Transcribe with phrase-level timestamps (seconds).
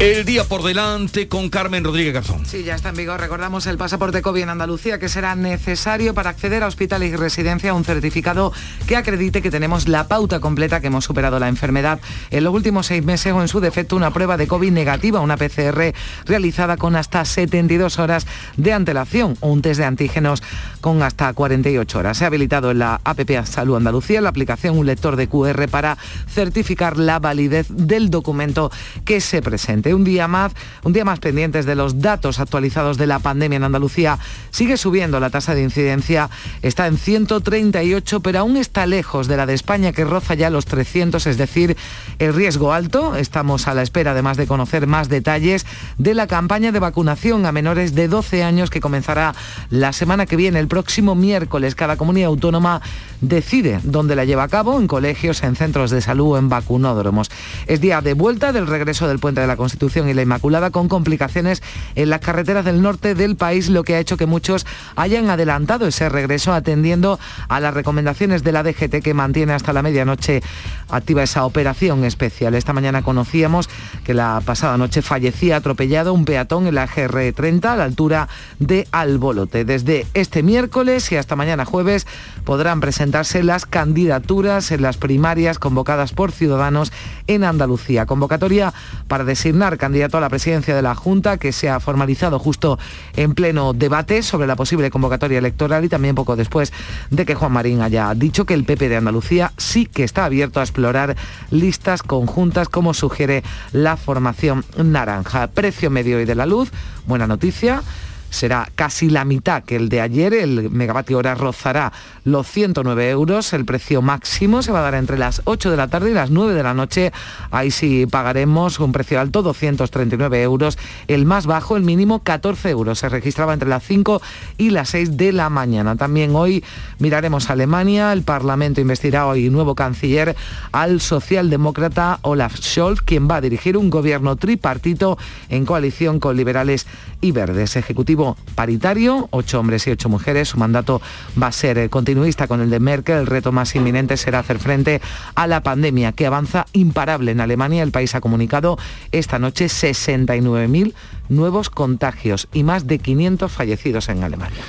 [0.00, 2.46] El día por delante con Carmen Rodríguez Garzón.
[2.46, 3.18] Sí, ya está en vigor.
[3.18, 7.74] Recordamos el pasaporte COVID en Andalucía que será necesario para acceder a hospitales y residencia
[7.74, 8.52] un certificado
[8.86, 11.98] que acredite que tenemos la pauta completa que hemos superado la enfermedad
[12.30, 15.36] en los últimos seis meses o en su defecto una prueba de COVID negativa, una
[15.36, 15.92] PCR
[16.26, 18.24] realizada con hasta 72 horas
[18.56, 20.44] de antelación o un test de antígenos
[20.80, 22.18] con hasta 48 horas.
[22.18, 25.98] Se ha habilitado en la APP Salud Andalucía la aplicación un lector de QR para
[26.28, 28.70] certificar la validez del documento
[29.04, 30.52] que se presente un día más,
[30.84, 34.18] un día más pendientes de los datos actualizados de la pandemia en Andalucía.
[34.50, 36.30] Sigue subiendo la tasa de incidencia,
[36.62, 40.66] está en 138, pero aún está lejos de la de España que roza ya los
[40.66, 41.76] 300, es decir,
[42.18, 43.16] el riesgo alto.
[43.16, 47.52] Estamos a la espera además de conocer más detalles de la campaña de vacunación a
[47.52, 49.34] menores de 12 años que comenzará
[49.70, 51.74] la semana que viene, el próximo miércoles.
[51.74, 52.80] Cada comunidad autónoma
[53.20, 57.30] decide dónde la lleva a cabo, en colegios, en centros de salud en vacunódromos.
[57.66, 60.88] Es día de vuelta del regreso del puente de la Constitución y la Inmaculada con
[60.88, 61.62] complicaciones
[61.94, 65.86] en las carreteras del norte del país, lo que ha hecho que muchos hayan adelantado
[65.86, 70.42] ese regreso atendiendo a las recomendaciones de la DGT que mantiene hasta la medianoche
[70.90, 72.54] activa esa operación especial.
[72.54, 73.68] Esta mañana conocíamos
[74.04, 78.88] que la pasada noche fallecía atropellado un peatón en la GR30 a la altura de
[78.90, 79.64] Albolote.
[79.64, 82.06] Desde este miércoles y hasta mañana jueves
[82.44, 86.92] podrán presentarse las candidaturas en las primarias convocadas por Ciudadanos
[87.26, 88.06] en Andalucía.
[88.06, 88.72] Convocatoria
[89.06, 92.78] para designar candidato a la presidencia de la Junta, que se ha formalizado justo
[93.16, 96.72] en pleno debate sobre la posible convocatoria electoral y también poco después
[97.10, 100.60] de que Juan Marín haya dicho que el PP de Andalucía sí que está abierto
[100.60, 101.16] a explorar
[101.50, 105.48] listas conjuntas como sugiere la formación naranja.
[105.48, 106.70] Precio medio y de la luz,
[107.06, 107.82] buena noticia
[108.30, 110.34] será casi la mitad que el de ayer.
[110.34, 111.92] El megavatio hora rozará
[112.24, 113.52] los 109 euros.
[113.52, 116.30] El precio máximo se va a dar entre las 8 de la tarde y las
[116.30, 117.12] 9 de la noche.
[117.50, 120.78] Ahí sí pagaremos un precio alto, 239 euros.
[121.06, 122.98] El más bajo, el mínimo, 14 euros.
[122.98, 124.20] Se registraba entre las 5
[124.58, 125.96] y las 6 de la mañana.
[125.96, 126.64] También hoy
[126.98, 128.12] miraremos a Alemania.
[128.12, 130.36] El Parlamento investirá hoy nuevo canciller
[130.72, 135.18] al socialdemócrata Olaf Scholz, quien va a dirigir un gobierno tripartito
[135.48, 136.86] en coalición con liberales
[137.20, 137.76] y verdes.
[137.76, 138.17] Ejecutivo
[138.54, 140.48] paritario, ocho hombres y ocho mujeres.
[140.48, 141.00] Su mandato
[141.40, 143.18] va a ser eh, continuista con el de Merkel.
[143.18, 145.00] El reto más inminente será hacer frente
[145.34, 147.82] a la pandemia que avanza imparable en Alemania.
[147.82, 148.78] El país ha comunicado
[149.12, 150.94] esta noche 69.000
[151.28, 154.60] nuevos contagios y más de 500 fallecidos en Alemania.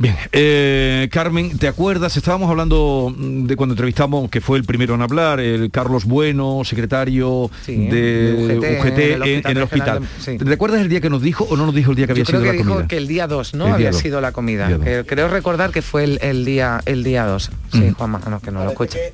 [0.00, 2.16] Bien, eh, Carmen, ¿te acuerdas?
[2.16, 6.62] Estábamos hablando mm, de cuando entrevistamos, que fue el primero en hablar, el Carlos Bueno,
[6.64, 10.08] secretario de, UGT, en el hospital.
[10.38, 12.38] ¿Recuerdas el día que nos dijo o no nos dijo el día que había sido
[12.38, 12.76] la comida?
[12.76, 13.66] dijo que el día 2, ¿no?
[13.66, 14.78] había sido la comida.
[15.04, 17.50] creo recordar que fue el, día el día 2.
[17.72, 17.94] Sí, mm.
[17.94, 19.12] Juanma, no, que no lo escuche.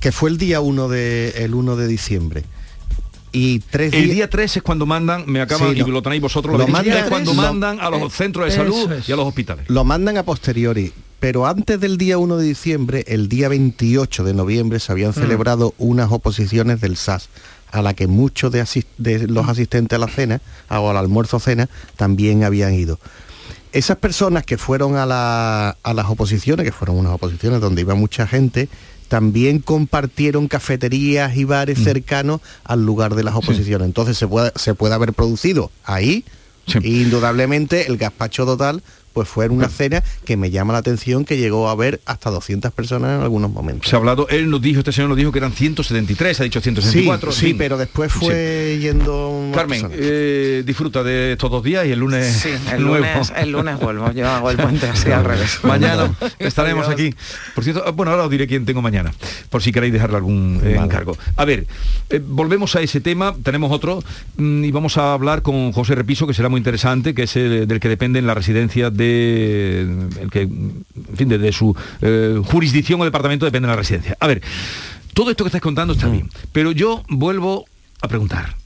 [0.00, 2.44] que fue el día 1 de, el 1 de diciembre
[3.38, 6.66] y tres el día 3 es cuando mandan me acaban y lo tenéis vosotros lo,
[6.66, 9.84] mandan, es cuando mandan a los eh, centros de salud y a los hospitales lo
[9.84, 14.80] mandan a posteriori pero antes del día 1 de diciembre el día 28 de noviembre
[14.80, 15.14] se habían mm.
[15.14, 17.28] celebrado unas oposiciones del SAS
[17.70, 18.64] a la que muchos de,
[19.28, 19.50] los mm.
[19.50, 22.98] asistentes a la cena o al almuerzo cena también habían ido
[23.72, 28.26] esas personas que fueron a, a las oposiciones que fueron unas oposiciones donde iba mucha
[28.26, 28.68] gente
[29.08, 31.84] también compartieron cafeterías y bares mm.
[31.84, 33.86] cercanos al lugar de las oposiciones.
[33.86, 36.24] Entonces se puede, se puede haber producido ahí,
[36.82, 38.82] indudablemente, el gazpacho total
[39.18, 42.70] pues fue una cena que me llama la atención que llegó a ver hasta 200
[42.70, 43.90] personas en algunos momentos.
[43.90, 46.60] Se ha hablado, él nos dijo, este señor nos dijo que eran 173, ha dicho
[46.60, 47.32] 164.
[47.32, 49.50] Sí, pero después fue yendo...
[49.52, 52.32] Carmen, eh, disfruta de estos dos días y el lunes...
[52.32, 55.58] Sí, el lunes, el lunes vuelvo, yo hago el puente así al revés.
[55.64, 57.12] Mañana estaremos aquí.
[57.56, 59.12] Por cierto, bueno, ahora os diré quién tengo mañana,
[59.50, 61.18] por si queréis dejarle algún eh, encargo.
[61.34, 61.66] A ver,
[62.10, 64.00] eh, volvemos a ese tema, tenemos otro,
[64.36, 67.66] mm, y vamos a hablar con José Repiso, que será muy interesante, que es el,
[67.66, 70.84] del que depende en la residencia de el que, en
[71.16, 74.16] fin, de, su eh, jurisdicción o departamento depende de la residencia.
[74.20, 74.42] A ver,
[75.14, 76.12] todo esto que estás contando está mm.
[76.12, 77.66] bien, pero yo vuelvo
[78.00, 78.56] a preguntar.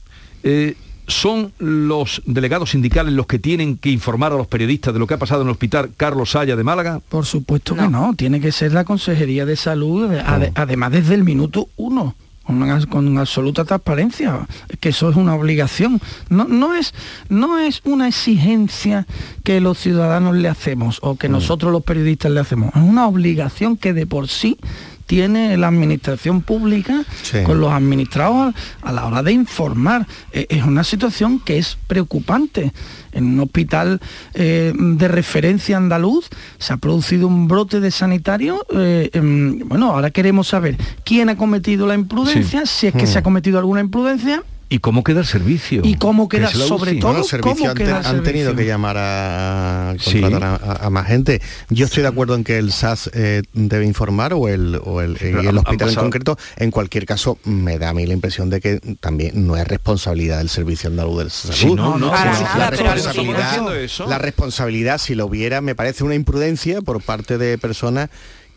[0.43, 0.75] Eh,
[1.05, 5.15] ¿Son los delegados sindicales los que tienen que informar a los periodistas de lo que
[5.15, 7.01] ha pasado en el hospital Carlos Saya de Málaga?
[7.09, 10.09] Por supuesto que no, tiene que ser la Consejería de Salud,
[10.55, 14.47] además desde el minuto uno con, absoluta transparencia,
[14.79, 16.01] que eso es una obligación.
[16.29, 16.93] No, no, es,
[17.29, 19.07] no es una exigencia
[19.43, 21.31] que los ciudadanos le hacemos o que mm.
[21.31, 24.57] nosotros los periodistas le hacemos, es una obligación que de por sí
[25.05, 27.03] tiene la administración pública
[27.45, 30.07] con los administrados a, la hora de informar.
[30.31, 32.71] E, es una situación que es preocupante.
[33.11, 33.99] En un hospital
[34.33, 38.65] eh, de referencia andaluz se ha producido un brote de sanitario.
[38.75, 43.19] Eh, em, bueno, ahora queremos saber quién ha cometido la imprudencia, si es que se
[43.19, 43.23] ha mm.
[43.23, 44.43] cometido alguna imprudencia
[44.73, 45.81] ¿Y cómo queda el servicio?
[45.83, 47.75] ¿Y cómo queda, sobre todo, servicios
[48.05, 51.43] han, tenido que llamar a, contratar a, más gente.
[51.69, 55.15] Yo estoy de acuerdo en que el SAS eh, debe informar o el, o el,
[55.21, 56.39] el hospital en concreto.
[56.57, 60.39] En cualquier caso, me da a mí la impresión de que también no es responsabilidad
[60.39, 61.75] del Servicio Andaluz del Salud.
[61.75, 67.37] no, no, la, responsabilidad, la responsabilidad, si lo hubiera, me parece una imprudencia por parte
[67.37, 68.09] de personas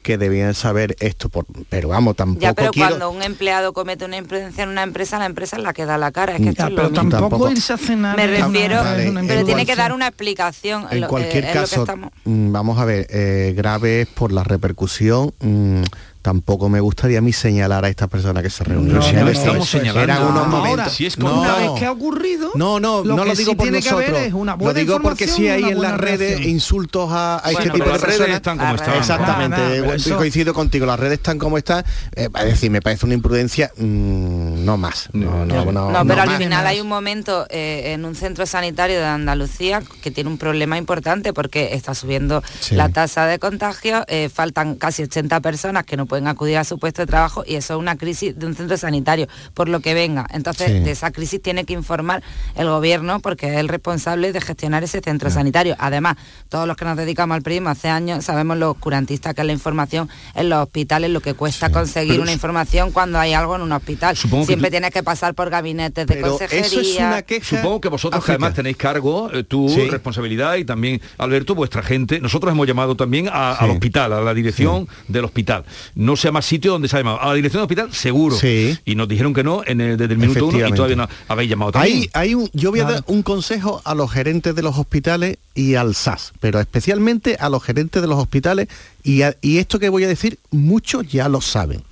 [0.06, 4.16] que debían saber esto, por, pero vamos, tampoco Ya, pero cuando un empleado comete una
[4.16, 6.36] imprudencia en una empresa, la empresa es la que da la cara.
[6.36, 8.16] Es que esto pero tampoco, irse a cenar.
[8.16, 8.80] Me refiero,
[9.26, 10.86] pero tiene que dar una explicación.
[10.92, 11.84] En cualquier caso,
[12.24, 15.34] mm, vamos a ver, eh, grave por la repercusión.
[15.40, 15.82] Mm,
[16.26, 18.94] tampoco me gustaría a mí señalar a esta persona que se reunió.
[18.94, 20.02] No, no, estamos señalando.
[20.12, 20.92] Eran unos momentos.
[20.92, 22.50] si es no, una vez que ha ocurrido.
[22.56, 24.18] No, no, lo no lo digo por nosotros.
[24.18, 27.70] Es una buena lo digo porque sí hay en las redes insultos a, a este
[27.70, 28.18] tipo de personas.
[28.18, 28.96] Redes están como están.
[28.96, 29.56] Exactamente.
[29.56, 30.84] Ah, coincido contigo.
[30.84, 31.84] Las redes están como están.
[32.16, 33.70] Eh, es decir, me parece una imprudencia.
[33.76, 35.08] Mmm, no más.
[35.12, 35.92] No, no, no.
[35.92, 40.10] No, pero al final hay un momento eh, en un centro sanitario de Andalucía que
[40.10, 44.04] tiene un problema importante porque está subiendo la tasa de contagio.
[44.08, 47.44] Eh, faltan casi 80 personas que no pueden pueden acudir a su puesto de trabajo
[47.46, 50.26] y eso es una crisis de un centro sanitario, por lo que venga.
[50.32, 52.22] Entonces, de esa crisis tiene que informar
[52.54, 55.76] el gobierno porque es el responsable de gestionar ese centro sanitario.
[55.78, 56.16] Además,
[56.48, 59.52] todos los que nos dedicamos al prisma hace años sabemos lo curantistas que es la
[59.52, 63.72] información en los hospitales, lo que cuesta conseguir una información cuando hay algo en un
[63.72, 64.16] hospital.
[64.16, 67.22] Siempre tienes que pasar por gabinetes de consejería.
[67.42, 72.20] Supongo que vosotros además tenéis cargo, eh, tu responsabilidad y también, Alberto, vuestra gente.
[72.20, 75.64] Nosotros hemos llamado también al hospital, a la dirección del hospital
[76.06, 77.20] no sea más sitio donde se ha llamado.
[77.20, 78.36] A la dirección del hospital, seguro.
[78.36, 78.78] Sí.
[78.84, 81.72] Y nos dijeron que no en desde el minuto uno y todavía no habéis llamado
[81.72, 82.08] también.
[82.14, 85.74] Hay, un, yo voy a dar un consejo a los gerentes de los hospitales y
[85.74, 88.68] al SAS, pero especialmente a los gerentes de los hospitales
[89.02, 89.22] y,
[89.58, 91.82] esto que voy a decir, muchos ya lo saben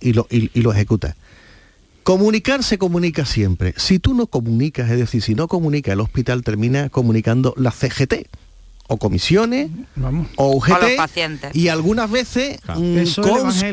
[0.00, 1.14] y lo, y, lo ejecutan.
[2.02, 3.74] Comunicar se comunica siempre.
[3.76, 8.28] Si tú no comunicas, es decir, si no comunica el hospital, termina comunicando la CGT
[8.88, 9.70] o comisiones
[10.36, 13.20] o UGT y algunas veces mm,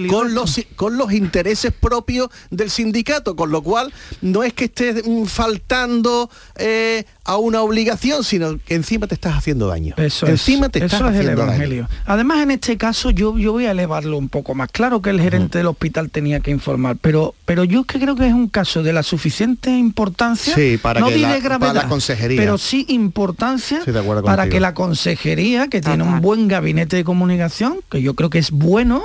[0.09, 5.03] con, los, con los intereses propios del sindicato, con lo cual no es que esté
[5.03, 9.95] mm, faltando eh, a una obligación, sino que encima te estás haciendo daño.
[9.97, 11.87] Eso encima es, te eso es el evangelio.
[12.05, 14.69] Además, en este caso yo, yo voy a elevarlo un poco más.
[14.71, 18.27] Claro que el gerente del hospital tenía que informar, pero, pero yo que creo que
[18.27, 22.37] es un caso de la suficiente importancia, para no que diré gravedad, la consejería.
[22.37, 23.81] pero sí importancia
[24.23, 28.39] para que la consejería, que tiene un buen gabinete de comunicación, que yo creo que
[28.39, 29.01] es bueno,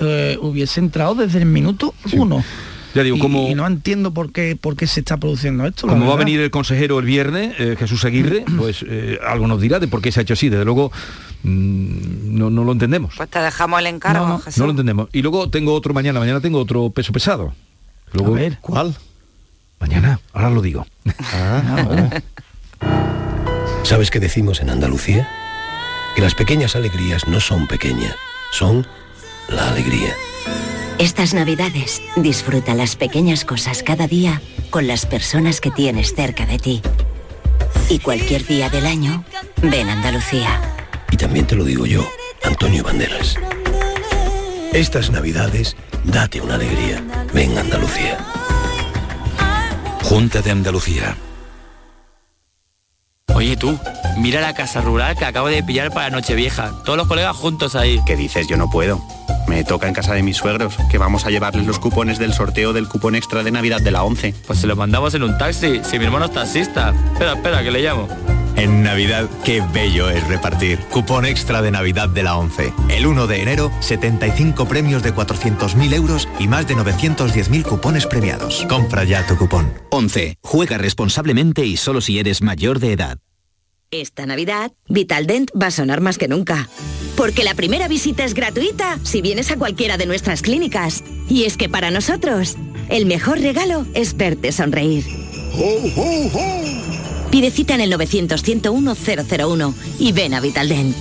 [0.00, 2.42] eh, hubiese entrado desde el minuto uno.
[2.94, 5.86] Ya digo, como, y no entiendo por qué, por qué se está produciendo esto.
[5.86, 9.60] Como va a venir el consejero el viernes, eh, Jesús Aguirre, pues eh, algo nos
[9.60, 10.48] dirá de por qué se ha hecho así.
[10.48, 10.92] Desde luego
[11.42, 13.14] mm, no, no, lo entendemos.
[13.16, 14.58] Pues te dejamos el encargo, no, Jesús.
[14.58, 15.08] No lo entendemos.
[15.12, 17.54] Y luego tengo otro mañana, mañana tengo otro peso pesado.
[18.12, 18.94] Luego, a ver, ¿cuál?
[19.80, 20.86] Mañana, ahora lo digo.
[21.34, 22.10] Ah,
[23.84, 25.28] ¿Sabes qué decimos en Andalucía?
[26.14, 28.14] Que las pequeñas alegrías no son pequeñas,
[28.52, 28.86] son
[29.48, 30.14] la alegría.
[31.02, 34.40] Estas navidades disfruta las pequeñas cosas cada día
[34.70, 36.80] con las personas que tienes cerca de ti.
[37.88, 39.24] Y cualquier día del año,
[39.62, 40.60] ven Andalucía.
[41.10, 42.08] Y también te lo digo yo,
[42.44, 43.36] Antonio Banderas.
[44.72, 47.02] Estas navidades, date una alegría.
[47.34, 48.18] Ven Andalucía.
[50.04, 51.16] Junta de Andalucía.
[53.34, 53.76] Oye tú,
[54.18, 56.70] mira la casa rural que acabo de pillar para Nochevieja.
[56.84, 58.00] Todos los colegas juntos ahí.
[58.06, 58.46] ¿Qué dices?
[58.46, 59.02] Yo no puedo.
[59.46, 62.72] Me toca en casa de mis suegros, que vamos a llevarles los cupones del sorteo
[62.72, 64.34] del cupón extra de Navidad de la 11.
[64.46, 66.94] Pues se los mandamos en un taxi, si mi hermano es taxista.
[67.12, 68.08] Espera, espera, que le llamo.
[68.56, 70.78] En Navidad, qué bello es repartir.
[70.90, 72.72] Cupón extra de Navidad de la 11.
[72.90, 78.66] El 1 de enero, 75 premios de 400.000 euros y más de 910.000 cupones premiados.
[78.68, 79.72] Compra ya tu cupón.
[79.90, 80.36] 11.
[80.42, 83.18] Juega responsablemente y solo si eres mayor de edad.
[83.92, 86.70] Esta Navidad, Vitaldent va a sonar más que nunca.
[87.14, 91.04] Porque la primera visita es gratuita si vienes a cualquiera de nuestras clínicas.
[91.28, 92.56] Y es que para nosotros,
[92.88, 95.04] el mejor regalo es verte sonreír.
[97.30, 100.96] Pide cita en el 900-101-001 y ven a Vitaldent.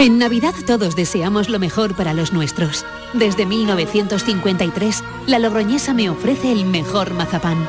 [0.00, 2.86] En Navidad todos deseamos lo mejor para los nuestros.
[3.12, 7.68] Desde 1953, la Logroñesa me ofrece el mejor mazapán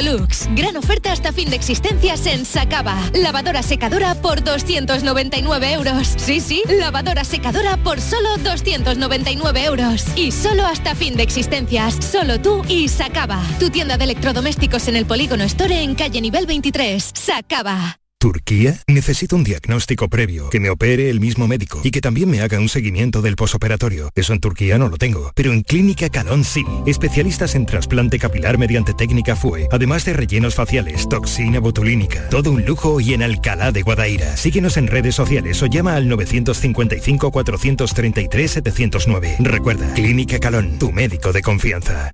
[0.01, 0.47] Electrolux.
[0.55, 2.97] Gran oferta hasta fin de existencias en Sacaba.
[3.13, 6.07] Lavadora secadora por 299 euros.
[6.17, 10.05] Sí, sí, lavadora secadora por solo 299 euros.
[10.15, 11.95] Y solo hasta fin de existencias.
[12.03, 13.41] Solo tú y Sacaba.
[13.59, 17.11] Tu tienda de electrodomésticos en el Polígono Store en calle nivel 23.
[17.13, 18.00] Sacaba.
[18.21, 18.79] ¿Turquía?
[18.85, 22.59] Necesito un diagnóstico previo, que me opere el mismo médico y que también me haga
[22.59, 24.11] un seguimiento del posoperatorio.
[24.13, 26.63] Eso en Turquía no lo tengo, pero en Clínica Calón sí.
[26.85, 32.63] Especialistas en trasplante capilar mediante técnica FUE, además de rellenos faciales, toxina botulínica, todo un
[32.63, 34.37] lujo y en Alcalá de Guadaira.
[34.37, 39.37] Síguenos en redes sociales o llama al 955 433 709.
[39.39, 42.11] Recuerda, Clínica Calón, tu médico de confianza.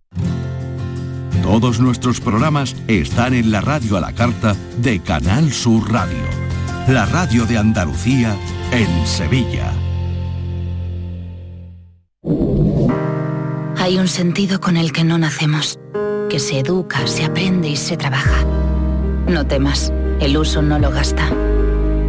[1.43, 6.23] Todos nuestros programas están en la radio a la carta de Canal Sur Radio,
[6.87, 8.35] la radio de Andalucía
[8.71, 9.71] en Sevilla.
[13.77, 15.79] Hay un sentido con el que no nacemos,
[16.29, 18.43] que se educa, se aprende y se trabaja.
[19.27, 21.29] No temas, el uso no lo gasta.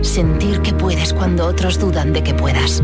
[0.01, 2.83] Sentir que puedes cuando otros dudan de que puedas.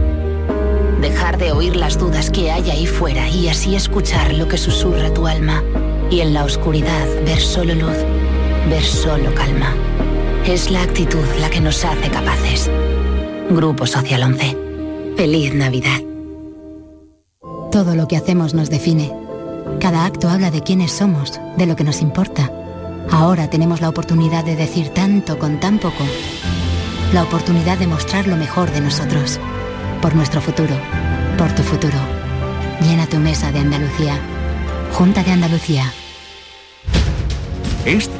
[1.00, 5.12] Dejar de oír las dudas que hay ahí fuera y así escuchar lo que susurra
[5.12, 5.62] tu alma
[6.10, 7.96] y en la oscuridad ver solo luz,
[8.68, 9.74] ver solo calma.
[10.46, 12.70] Es la actitud la que nos hace capaces.
[13.50, 14.56] Grupo Social 11.
[15.16, 16.00] Feliz Navidad.
[17.70, 19.12] Todo lo que hacemos nos define.
[19.80, 22.50] Cada acto habla de quiénes somos, de lo que nos importa.
[23.10, 26.04] Ahora tenemos la oportunidad de decir tanto con tan poco.
[27.12, 29.38] La oportunidad de mostrar lo mejor de nosotros.
[30.00, 30.74] Por nuestro futuro.
[31.38, 31.98] Por tu futuro.
[32.80, 34.18] Llena tu mesa de Andalucía.
[34.94, 35.92] Junta de Andalucía.
[37.84, 38.14] Este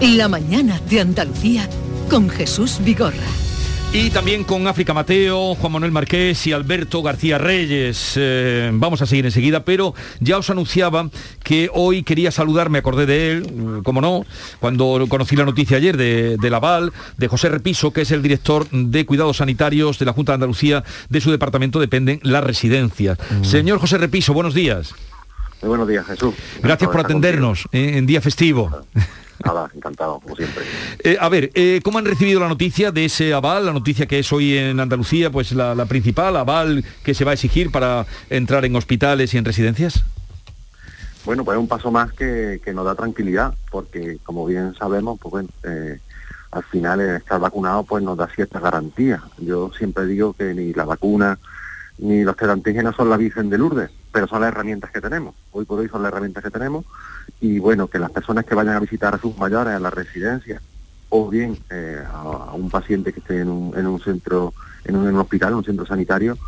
[0.00, 1.68] La mañana de Andalucía
[2.08, 3.49] con Jesús Vigorra.
[3.92, 8.12] Y también con África Mateo, Juan Manuel Marqués y Alberto García Reyes.
[8.14, 11.10] Eh, vamos a seguir enseguida, pero ya os anunciaba
[11.42, 14.24] que hoy quería saludar, me acordé de él, mm, como no,
[14.60, 18.68] cuando conocí la noticia ayer de, de Laval, de José Repiso, que es el director
[18.70, 23.18] de Cuidados Sanitarios de la Junta de Andalucía, de su departamento dependen las residencias.
[23.42, 24.94] Señor José Repiso, buenos días.
[25.62, 26.32] Muy buenos días, Jesús.
[26.62, 28.70] Gracias por atendernos en, en día festivo.
[29.44, 30.64] Nada, encantado, como siempre.
[31.02, 34.18] Eh, a ver, eh, ¿cómo han recibido la noticia de ese aval, la noticia que
[34.18, 38.06] es hoy en Andalucía, pues la, la principal aval que se va a exigir para
[38.28, 40.04] entrar en hospitales y en residencias?
[41.24, 45.18] Bueno, pues es un paso más que, que nos da tranquilidad, porque como bien sabemos,
[45.20, 45.98] pues bueno, eh,
[46.50, 49.22] al final el estar vacunado pues nos da cierta garantía.
[49.38, 51.38] Yo siempre digo que ni la vacuna
[52.00, 55.34] ni los antígenos son la Virgen de Lourdes, pero son las herramientas que tenemos.
[55.52, 56.84] Hoy por hoy son las herramientas que tenemos
[57.40, 60.60] y bueno, que las personas que vayan a visitar a sus mayores a la residencia
[61.10, 64.54] o bien eh, a, a, un paciente que esté en un, en un centro,
[64.84, 66.38] en un, en un, hospital, en un centro sanitario,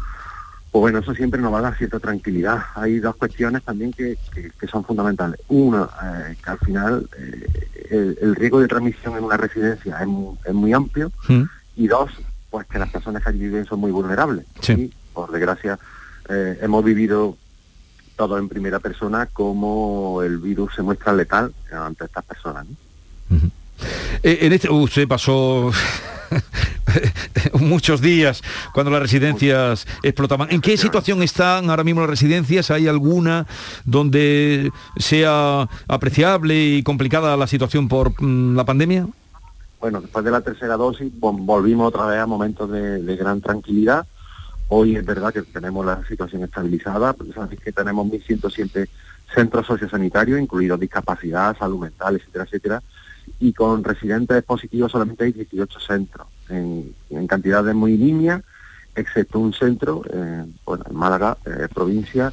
[0.71, 2.63] pues bueno, eso siempre nos va a dar cierta tranquilidad.
[2.75, 5.39] Hay dos cuestiones también que, que, que son fundamentales.
[5.49, 7.47] Una, eh, que al final eh,
[7.91, 11.43] el, el, riesgo de transmisión en una residencia es muy, es muy amplio ¿Mm?
[11.77, 12.11] y dos,
[12.49, 14.47] pues que las personas que allí viven son muy vulnerables.
[14.61, 14.73] Sí.
[14.73, 15.79] Y, por desgracia,
[16.29, 17.37] eh, hemos vivido
[18.17, 22.67] todo en primera persona cómo el virus se muestra letal ante estas personas.
[22.67, 23.37] ¿no?
[23.37, 23.51] Uh -huh.
[24.23, 25.73] en este, usted pasó
[27.61, 28.43] muchos días
[28.73, 30.49] cuando las residencias explotaban.
[30.51, 32.71] ¿En qué situación están ahora mismo las residencias?
[32.71, 33.47] ¿Hay alguna
[33.85, 39.07] donde sea apreciable y complicada la situación por mm, la pandemia?
[39.81, 44.07] Bueno, después de la tercera dosis volvimos otra vez a momentos de, de gran tranquilidad.
[44.75, 48.89] Hoy es verdad que tenemos la situación estabilizada, sabéis que tenemos 1.107
[49.35, 52.83] centros sociosanitarios, incluidos discapacidad, salud mental, etcétera, etcétera,
[53.39, 58.41] y con residentes positivos solamente hay 18 centros, en, en cantidades muy líneas,
[58.97, 62.33] excepto un centro, eh, bueno, en Málaga, eh, provincia,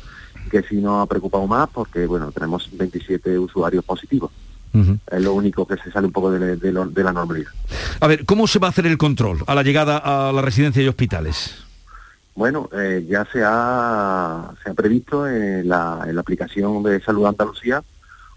[0.49, 4.31] que sí nos ha preocupado más porque, bueno, tenemos 27 usuarios positivos.
[4.73, 4.99] Uh -huh.
[5.11, 7.51] Es lo único que se sale un poco de, de, de la normalidad.
[7.99, 10.81] A ver, ¿cómo se va a hacer el control a la llegada a la residencia
[10.81, 11.68] y hospitales?
[12.39, 17.25] Bueno, eh, ya se ha, se ha previsto en la, en la aplicación de Salud
[17.25, 17.83] Andalucía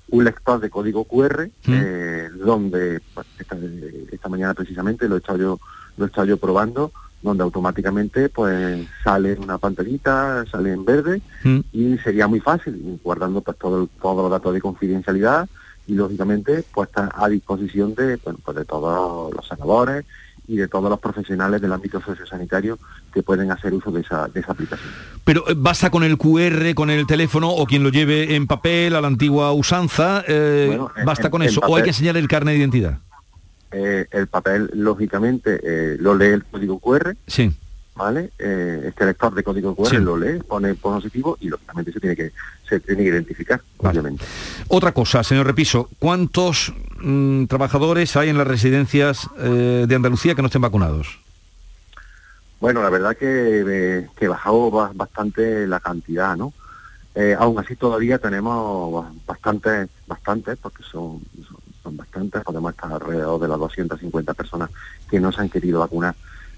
[0.08, 2.96] un lector de código QR, eh, donde
[3.38, 3.56] esta,
[4.10, 5.60] esta, mañana precisamente lo he estado yo,
[5.96, 6.90] lo he estado yo probando,
[7.22, 11.22] donde automáticamente pues sale una pantallita, sale en verde
[11.70, 15.48] y sería muy fácil, guardando pues todo, todos los datos de confidencialidad
[15.86, 20.04] y lógicamente pues está a disposición de, bueno, pues, de todos los senadores
[20.52, 22.78] y de todos los profesionales del ámbito sociosanitario
[23.12, 24.90] que pueden hacer uso de esa, de esa aplicación.
[25.24, 28.94] Pero eh, basta con el QR, con el teléfono o quien lo lleve en papel
[28.94, 32.60] a la antigua usanza, eh, basta con eso, o hay que enseñar el carnet de
[32.60, 32.98] identidad.
[33.70, 37.16] Eh, el papel, lógicamente, lo lee el código QR.
[37.26, 37.50] Sí.
[37.94, 38.32] ¿Vale?
[38.38, 42.32] Eh, este lector de código QR lo lee, pone positivo y lógicamente se tiene que,
[42.68, 44.24] se tiene que identificar, obviamente.
[44.68, 50.42] Otra cosa, señor Repiso, ¿cuántos mm, trabajadores hay en las residencias eh, de Andalucía que
[50.42, 51.18] no estén vacunados?
[52.60, 56.52] Bueno, la verdad que, eh, que bajado bastante la cantidad, ¿no?
[57.38, 61.20] aún así todavía tenemos bastantes, bastantes, porque son,
[61.82, 64.70] son bastantes, podemos estar alrededor de las 250 personas
[65.10, 66.14] que no se han querido vacunar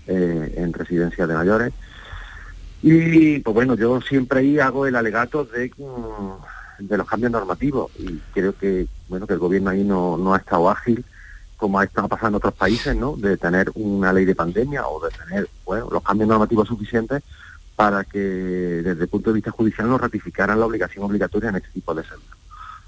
[0.07, 1.73] eh, en residencias de mayores.
[2.83, 7.91] Y pues bueno, yo siempre ahí hago el alegato de, mm, de los cambios normativos
[7.99, 11.05] y creo que bueno que el gobierno ahí no, no ha estado ágil
[11.57, 13.17] como ha estado pasando en otros países, ¿no?
[13.17, 17.23] De tener una ley de pandemia o de tener, bueno, los cambios normativos suficientes
[17.75, 21.71] para que desde el punto de vista judicial nos ratificaran la obligación obligatoria en este
[21.71, 22.39] tipo de centros.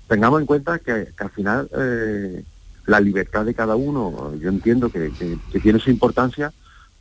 [0.09, 2.45] Tengamos en cuenta que, al final eh,
[2.87, 5.11] la libertad de cada uno, yo entiendo que
[5.63, 6.53] tiene su importancia,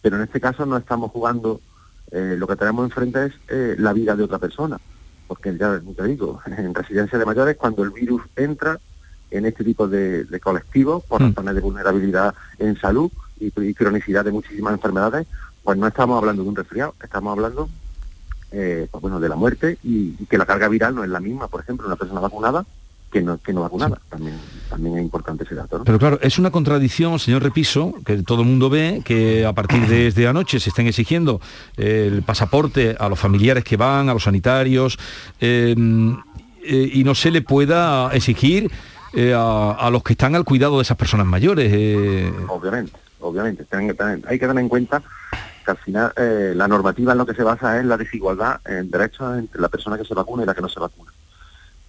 [0.06, 1.60] pero en este caso no estamos jugando,
[2.12, 4.80] eh, lo que tenemos enfrente es eh, la vida de otra persona,
[5.28, 8.80] porque ya te digo, en residencia de mayores, cuando el virus entra
[9.32, 11.30] en este tipo de, colectivos, por mm.
[11.30, 15.26] razones de vulnerabilidad en salud y, cronicidad de muchísimas enfermedades,
[15.64, 17.68] pues no estamos hablando de un resfriado, estamos hablando
[18.52, 21.48] eh, pues bueno, de la muerte y, que la carga viral no es la misma,
[21.48, 22.64] por ejemplo, una persona vacunada
[23.16, 23.98] que no, que no vacunada.
[24.10, 24.38] También,
[24.70, 25.82] también es importante ese dato.
[25.86, 29.88] Pero claro, es una contradicción, señor Repiso, que todo el mundo ve que a partir
[29.88, 31.40] de, de anoche se estén exigiendo
[31.78, 35.00] el pasaporte a los familiares que van, a los sanitarios,
[35.40, 35.76] eh,
[36.66, 38.70] eh, y no se le pueda exigir
[39.14, 41.72] eh, a, los que están al cuidado de esas personas mayores.
[42.50, 43.66] Obviamente, obviamente.
[44.28, 45.02] Hay que tener en cuenta
[45.64, 49.38] que al final la normativa en lo que se basa es la desigualdad en derechos
[49.38, 51.15] entre la persona que se vacuna y la que no se vacuna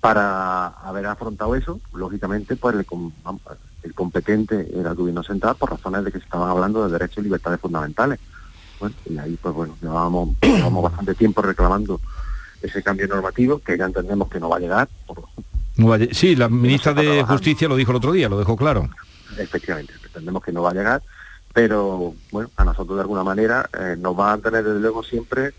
[0.06, 6.12] para haber afrontado eso, lógicamente, pues el, competente era el gobierno central por razones de
[6.12, 8.20] que se estaban hablando de derechos y libertades fundamentales.
[9.10, 12.00] y ahí, pues bueno, llevábamos, bastante tiempo reclamando
[12.62, 14.88] ese cambio normativo, que ya entendemos que no va a llegar.
[16.12, 18.88] sí, la ministra de Justicia lo dijo el otro día, lo dejó claro.
[19.36, 21.02] Efectivamente, entendemos que no va a llegar,
[21.52, 25.52] pero bueno, a nosotros de alguna manera eh, nos va a tener desde luego siempre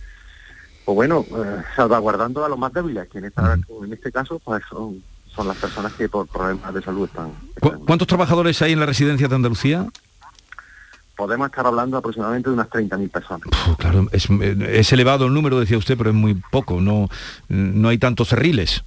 [0.88, 3.26] pues bueno, eh, salvaguardando a los más débiles, que en,
[3.92, 7.34] este caso pues son, son las personas que por problemas de salud están,
[7.86, 9.86] ¿Cuántos trabajadores hay en la residencia de Andalucía?
[11.18, 13.50] Podemos estar hablando aproximadamente de unas 30.000 personas.
[13.78, 17.10] claro, es, elevado el número, decía usted, pero es muy poco, no,
[17.50, 18.86] no hay tantos cerriles.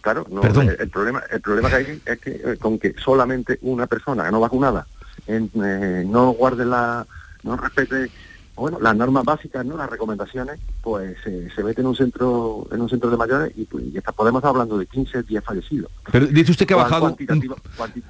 [0.00, 3.86] Claro, no, el, problema, el problema que hay es que eh, con que solamente una
[3.86, 4.86] persona no vacunada
[5.26, 7.06] en, eh, no guarde la,
[7.42, 8.10] no respete
[8.56, 9.76] bueno, las normas básicas, ¿no?
[9.76, 13.64] las recomendaciones, pues eh, se mete en un centro en un centro de mayores y,
[13.64, 15.90] pues, podemos estar hablando de 15, 10 fallecidos.
[16.12, 17.16] Pero dice usted que ha bajado...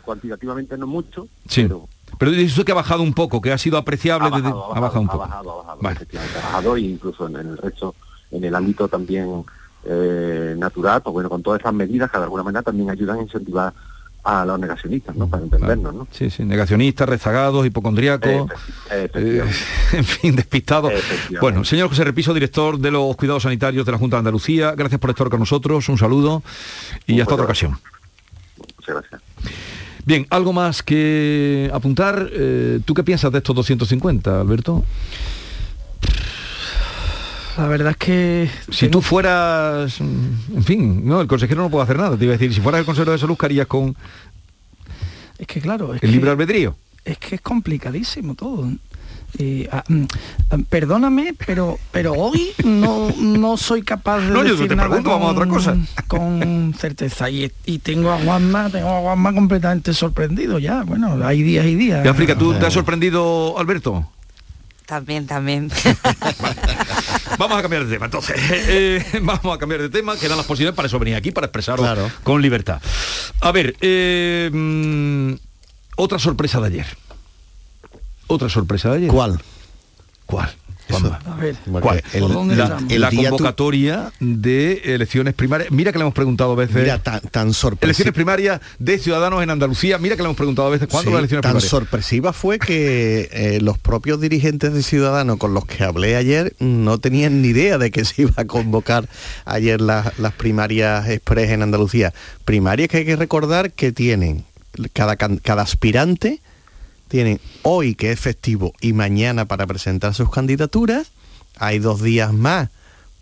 [0.05, 1.67] cuantitativamente no mucho, sí.
[2.19, 2.31] pero...
[2.33, 4.27] dice usted que ha bajado un poco, que ha sido apreciable.
[4.27, 5.25] Ha bajado, ha bajado, un poco.
[5.25, 7.95] Ha bajado, ha bajado, ha bajado e incluso en, el resto,
[8.31, 9.45] en el ámbito también
[9.87, 13.23] eh, natural, pues bueno, con todas esas medidas que de alguna manera también ayudan a
[13.23, 13.73] incentivar
[14.25, 15.29] a los negacionistas, ¿no?
[15.29, 16.09] Para entendernos, ¿no?
[16.11, 18.51] Sí, sí, negacionistas, rezagados, hipocondriacos,
[18.91, 19.11] eh,
[19.93, 20.93] en fin, despistados.
[21.41, 24.99] Bueno, señor José Repiso, director de los cuidados sanitarios de la Junta de Andalucía, gracias
[24.99, 26.43] por estar con nosotros, un saludo
[27.07, 27.79] y hasta otra ocasión.
[28.79, 29.21] Muchas gracias.
[30.07, 32.29] Bien, ¿algo más que apuntar?
[32.33, 34.85] Eh, ¿Tú qué piensas de estos 250, Alberto?
[37.57, 38.51] La verdad es que...
[38.71, 42.39] Si tú fueras, en fin, no, el consejero no puede hacer nada, te iba a
[42.39, 43.97] decir, si fueras el consejero de salud, ¿qué harías con...
[45.39, 45.95] Es que claro...
[45.95, 46.77] Es el libre albedrío.
[47.05, 48.71] Es que es complicadísimo todo.
[49.73, 50.05] Ah, mm,
[50.51, 55.29] ah, perdóname, pero pero hoy no, no soy capaz de no, decir nada con, vamos
[55.29, 55.77] a otra cosa.
[56.07, 57.51] con certeza y,
[57.83, 60.85] tengo a Juanma, tengo a Juanma completamente sorprendido ya.
[60.85, 62.05] Bueno, hay días y días.
[62.05, 64.09] ¿Y África, tú te has sorprendido, Alberto?
[64.87, 65.71] También, también.
[67.39, 68.37] vamos a cambiar de tema, entonces.
[68.67, 71.47] Eh, vamos a cambiar de tema, que dan las posibilidades para eso venir aquí, para
[71.47, 72.81] expresarlo con libertad.
[73.41, 75.35] A ver, eh, mm,
[75.97, 76.87] otra sorpresa de ayer.
[78.27, 79.09] Otra sorpresa de ayer.
[79.09, 79.41] ¿Cuál?
[80.27, 80.55] ¿Cuál?
[80.91, 82.03] A ver, ¿Cuál?
[82.99, 85.71] la, convocatoria de elecciones primarias.
[85.71, 86.77] Mira que le hemos preguntado a veces.
[86.77, 89.99] Mira, tan, tan Elecciones primarias de ciudadanos en Andalucía.
[89.99, 93.59] Mira que le hemos preguntado a veces cuándo las elecciones tan sorpresiva fue que eh,
[93.61, 97.91] los propios dirigentes de Ciudadanos con los que hablé ayer no tenían ni idea de
[97.91, 99.09] que se iba a convocar
[99.45, 102.13] ayer las primarias express en Andalucía.
[102.45, 104.45] Primarias que hay que recordar que tienen
[104.93, 106.41] cada, cada aspirante
[107.15, 111.13] tienen hoy que es festivo y mañana para presentar sus candidaturas,
[111.57, 112.71] hay dos días más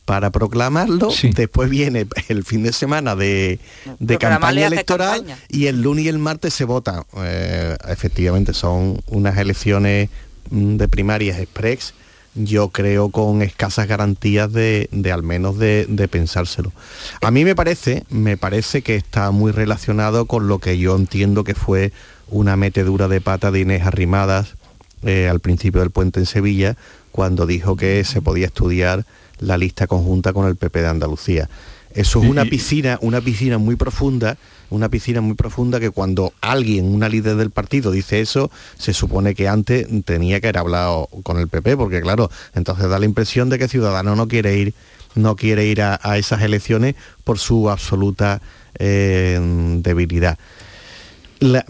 [0.06, 3.60] para proclamarlo, después viene el fin de semana de,
[4.18, 7.04] campaña electoral y el lunes y el martes se vota.
[7.18, 10.08] Eh, efectivamente son unas elecciones
[10.48, 11.92] mm, de primarias express,
[12.34, 16.72] yo creo con escasas garantías de, de al menos de, de, pensárselo.
[17.20, 21.44] A mí me parece, me parece que está muy relacionado con lo que yo entiendo
[21.44, 21.92] que fue
[22.32, 24.54] una metedura de pata de Inés Arrimadas
[25.02, 26.76] eh, al principio del puente en Sevilla,
[27.12, 29.04] cuando dijo que se podía estudiar
[29.38, 31.48] la lista conjunta con el PP de Andalucía.
[31.94, 34.38] Eso es una piscina, una piscina muy profunda,
[34.70, 39.34] una piscina muy profunda que cuando alguien, una líder del partido, dice eso, se supone
[39.34, 43.50] que antes tenía que haber hablado con el PP, porque claro, entonces da la impresión
[43.50, 44.72] de que Ciudadanos no quiere ir,
[45.14, 48.40] no quiere ir a, esas elecciones por su absoluta
[48.78, 49.38] eh,
[49.82, 50.38] debilidad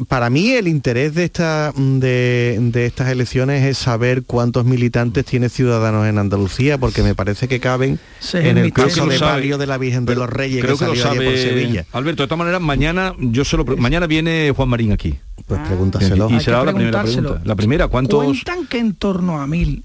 [0.09, 6.07] para mí el interés de, esta, de, estas elecciones es saber cuántos militantes tiene Ciudadanos
[6.07, 7.99] en Andalucía, porque me parece que caben
[8.33, 11.25] en el caso de palio de la Virgen de los Reyes creo que, lo sabe,
[11.25, 11.85] por Sevilla.
[11.93, 15.19] Alberto, de todas maneras, mañana yo solo mañana viene Juan Marín aquí.
[15.47, 16.31] Pues pregúntaselo.
[16.31, 17.41] Y, será la primera pregunta.
[17.45, 18.25] La primera, ¿cuántos?
[18.25, 19.85] Cuentan que en torno a mil,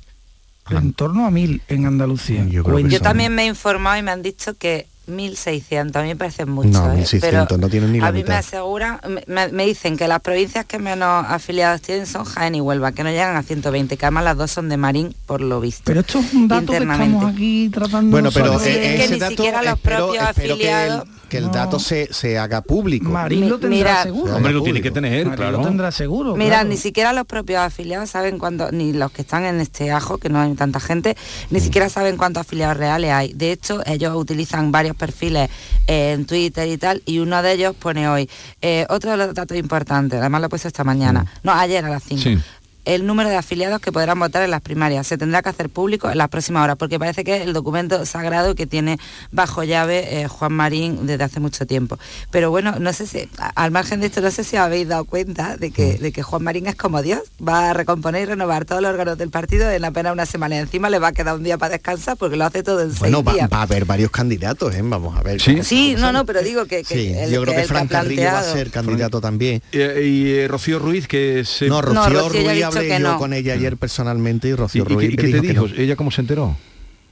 [0.70, 2.46] en torno a mil en Andalucía.
[2.48, 2.64] Yo,
[3.02, 6.70] también me he informado y me han dicho que 1.600, a mí me parece mucho.
[6.70, 7.58] No, 1.600, ¿eh?
[7.58, 11.26] no tienen ni la A mí me aseguran, me, dicen que las provincias que menos
[11.28, 14.52] afiliados tienen son Jaén y Huelva, que no llegan a 120, que además las dos
[14.52, 15.84] son de Marín, por lo visto.
[15.86, 18.12] Pero esto es un dato que estamos aquí tratando...
[18.12, 22.38] Bueno, pero e- es que ni siquiera los propios afiliados que el dato se, se,
[22.38, 23.10] haga público.
[23.10, 24.36] Marín lo tendrá seguro.
[24.36, 25.58] Hombre, lo tiene que tener, claro.
[25.58, 26.36] lo tendrá seguro.
[26.36, 30.18] Mira, ni siquiera los propios afiliados saben cuánto, ni los que están en este ajo,
[30.18, 31.18] que no hay tanta gente,
[31.50, 31.62] ni mm.
[31.62, 33.34] siquiera saben cuántos afiliados reales hay.
[33.34, 35.50] De hecho, ellos utilizan varios perfiles
[35.88, 38.30] en Twitter y tal, y uno de ellos pone hoy,
[38.62, 41.28] eh, otro de los datos importantes, además lo he puesto esta mañana, mm.
[41.44, 42.42] no, ayer a las 5
[42.88, 45.06] el número de afiliados que podrán votar en las primarias.
[45.06, 48.06] Se tendrá que hacer público en las próximas horas, porque parece que es el documento
[48.06, 48.98] sagrado que tiene
[49.32, 52.00] bajo llave eh, Juan Marín desde hace mucho tiempo.
[52.32, 55.58] Pero bueno, no sé si, al margen de esto, no sé si habéis dado cuenta
[55.58, 56.02] de que, mm.
[56.02, 59.18] de que Juan Marín es como Dios, va a recomponer y renovar todos los órganos
[59.18, 60.56] del partido en apenas una semana.
[60.56, 62.96] Y encima le va a quedar un día para descansar porque lo hace todo en
[62.96, 64.82] bueno, seis va, va, a haber varios candidatos, ¿eh?
[64.82, 65.42] vamos a ver.
[65.42, 68.72] Sí, sí no, no, pero digo que, yo creo que, Fran Carrillo va a ser
[68.72, 69.62] candidato también.
[69.72, 71.68] Y, eh, Rocío Ruiz, que se...
[71.68, 75.14] No, Rocío, Ruiz yo con ella ayer personalmente y Rocío Ruiz.
[75.14, 75.66] ¿Y, qué te dijo?
[75.76, 76.56] ¿Ella cómo se enteró?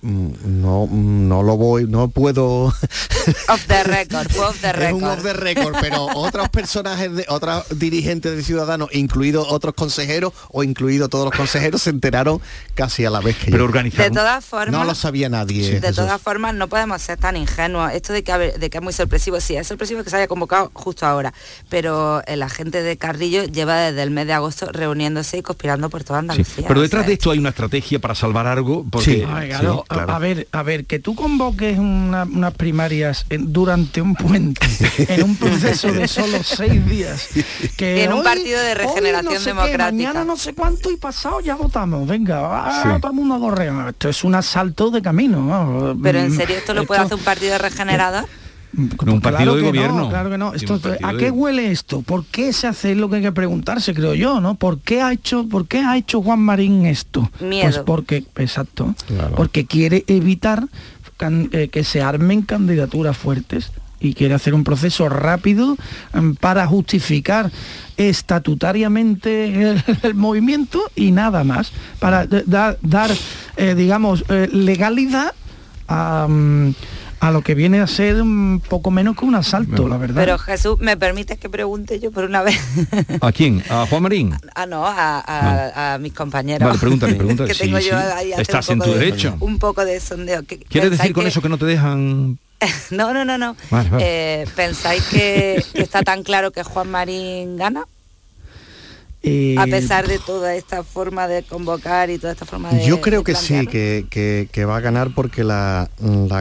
[0.02, 2.66] Mm, no, no lo voy, no puedo.
[3.50, 4.84] Off the record, off the record.
[4.84, 9.74] Es un off the record, pero otros personajes, de, otros dirigentes de Ciudadanos, incluidos otros
[9.74, 12.40] consejeros o incluidos todos los consejeros, se enteraron
[12.76, 13.82] casi a la vez que pero yo.
[13.82, 14.72] De todas formas.
[14.72, 15.80] No lo sabía nadie.
[15.80, 17.92] De todas formas, no podemos ser tan ingenuos.
[17.94, 20.70] Esto de que, de que es muy sorpresivo, sí, es sorpresivo que se haya convocado
[20.74, 21.34] justo ahora,
[21.70, 26.04] pero la gente de Carrillo lleva desde el mes de agosto reuniéndose y conspirando por
[26.04, 26.68] toda Andalucía.
[26.68, 29.26] pero detrás de esto hay una estrategia para salvar algo, porque
[29.90, 34.66] a, ver, a ver, que tú convoques unas primarias durante un puente,
[35.10, 37.30] en un proceso de solo seis días.
[37.78, 39.92] Que en un partido de regeneración democrática.
[39.92, 42.08] mañana no sé cuánto y pasado ya votamos.
[42.08, 43.74] Venga, ah, todo el mundo a correr.
[43.90, 45.98] Esto es un asalto de camino.
[46.02, 48.26] Pero en serio, ¿esto lo puede hacer un partido regenerado?
[48.78, 50.10] Un partido de gobierno.
[50.10, 50.54] claro que no.
[51.04, 52.02] ¿A qué huele esto?
[52.02, 54.56] ¿Por qué se hace lo que hay que preguntarse, creo yo, ¿no?
[54.56, 57.30] ¿Por qué ha hecho, por qué ha hecho Juan Marín esto?
[57.40, 58.96] Pues porque, exacto,
[59.36, 60.68] porque quiere evitar
[61.20, 65.78] eh, que se armen candidaturas fuertes y quiere hacer un proceso rápido
[66.14, 67.52] em, para justificar
[67.98, 69.72] estatutariamente
[70.04, 73.12] el, movimiento y nada más, para dar,
[73.58, 75.34] eh, digamos, eh, legalidad
[75.88, 76.28] a...
[76.30, 76.74] Mm,
[77.26, 80.22] a lo que viene a ser un poco menos que un asalto, la verdad.
[80.22, 82.60] Pero Jesús, ¿me permites que pregunte yo por una vez?
[83.22, 83.64] ¿A quién?
[83.70, 84.36] ¿A Juan Marín?
[84.54, 86.68] Ah, no, a, mis compañeros.
[86.68, 87.52] Vale, pregúntale, pregúntale.
[87.52, 89.36] que tengo yo ahí Estás en tu derecho.
[89.40, 90.44] un poco de sondeo.
[90.70, 92.38] ¿Quieres decir con eso que no te dejan
[92.92, 93.56] no, no, no, no.
[94.00, 97.86] Eh, ¿Pensáis que, está tan claro que Juan Marín gana?
[99.28, 102.86] Eh, a pesar de toda esta forma de convocar y toda esta forma de...
[102.86, 105.90] Yo creo que sí, que, va a ganar porque la,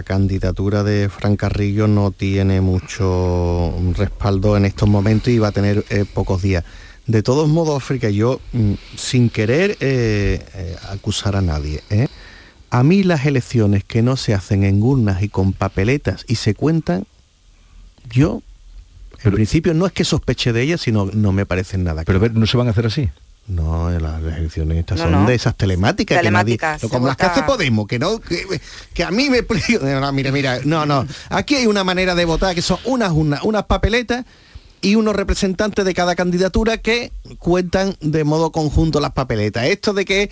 [0.04, 5.82] candidatura de Fran Carrillo no tiene mucho respaldo en estos momentos y va a tener
[5.88, 6.62] eh, pocos días.
[7.06, 11.82] De todos modos, África, yo mm, sin querer eh, acusar a nadie,
[12.68, 16.54] A mí las elecciones que no se hacen en urnas y con papeletas y se
[16.54, 17.06] cuentan,
[18.10, 18.42] yo
[19.24, 22.04] en principio no es que sospeche de ellas, sino no me parecen nada.
[22.04, 23.10] Pero a ver, ¿no se van a hacer así?
[23.46, 25.26] No, las elecciones estas No, son no.
[25.26, 26.18] de esas telemáticas.
[26.18, 28.60] Telemáticas, que nadie, como las que hace Podemos, que no, que,
[28.94, 29.42] que a mí me
[30.00, 31.06] no, mira, mira, no, no.
[31.28, 34.24] Aquí hay una manera de votar que son unas, unas, unas papeletas
[34.84, 39.64] y unos representantes de cada candidatura que cuentan de modo conjunto las papeletas.
[39.64, 40.30] Esto de que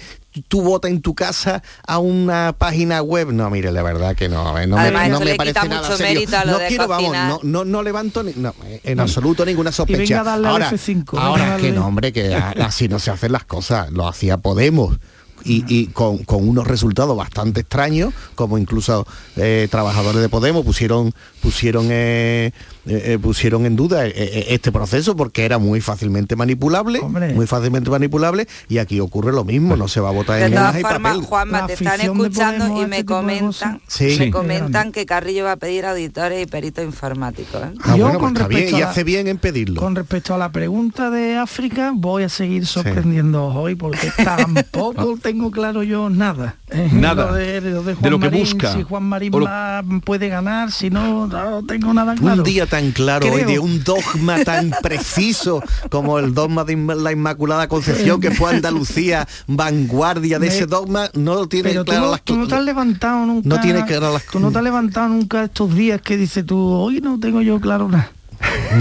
[0.49, 4.59] tú votas en tu casa a una página web, no, mire, la verdad que no,
[4.59, 6.15] eh, no Además, me, no me parece quita nada mucho serio.
[6.15, 7.29] mérito a lo no de quiero, vamos, cocinar.
[7.29, 9.99] no, no, no levanto ni, no, en absoluto ninguna sospecha.
[9.99, 11.69] venga a darle al ahora, F5, venga a ahora darle.
[11.69, 14.99] que no, hombre, que así no se hacen las cosas, lo hacía Podemos.
[15.45, 21.13] Y, y con, con unos resultados bastante extraños, como incluso eh, trabajadores de Podemos pusieron
[21.43, 22.53] pusieron eh,
[22.87, 27.91] eh, eh, pusieron en duda eh, este proceso porque era muy fácilmente manipulable, muy fácilmente
[27.91, 31.17] manipulable, y aquí ocurre lo mismo, no se va a votar De en todas formas.
[31.19, 34.05] Juanma, te están escuchando y este me de comentan, Sí.
[34.19, 34.31] me Sí.
[34.31, 37.63] comentan que Carrillo va a pedir auditores y peritos informáticos.
[37.63, 37.73] ¿eh?
[37.85, 39.81] Ah, Yo bueno, pues con está bien, respecto y hace bien en pedirlo.
[39.81, 45.51] Con respecto a la pregunta de África, voy a seguir sorprendiendo hoy porque tampoco tengo
[45.51, 46.57] claro yo nada.
[46.71, 47.27] Eh, Nada.
[47.27, 48.73] Lo de, lo de De Juan lo que Marín, busca.
[48.73, 52.39] Si Juan Marín O lo- va- puede ganar, si no, no tengo nada claro.
[52.39, 56.77] Un día tan claro hoy Creo- de un dogma tan preciso como el dogma de
[56.77, 61.91] la Inmaculada Concepción que fue Andalucía, vanguardia de Me- ese dogma, no tiene Pero tú
[61.93, 63.49] claro no, las tú no te has levantado nunca.
[63.49, 66.59] No tiene claro las Tú no te has levantado nunca estos días que dices tú,
[66.59, 68.11] hoy no tengo yo claro nada.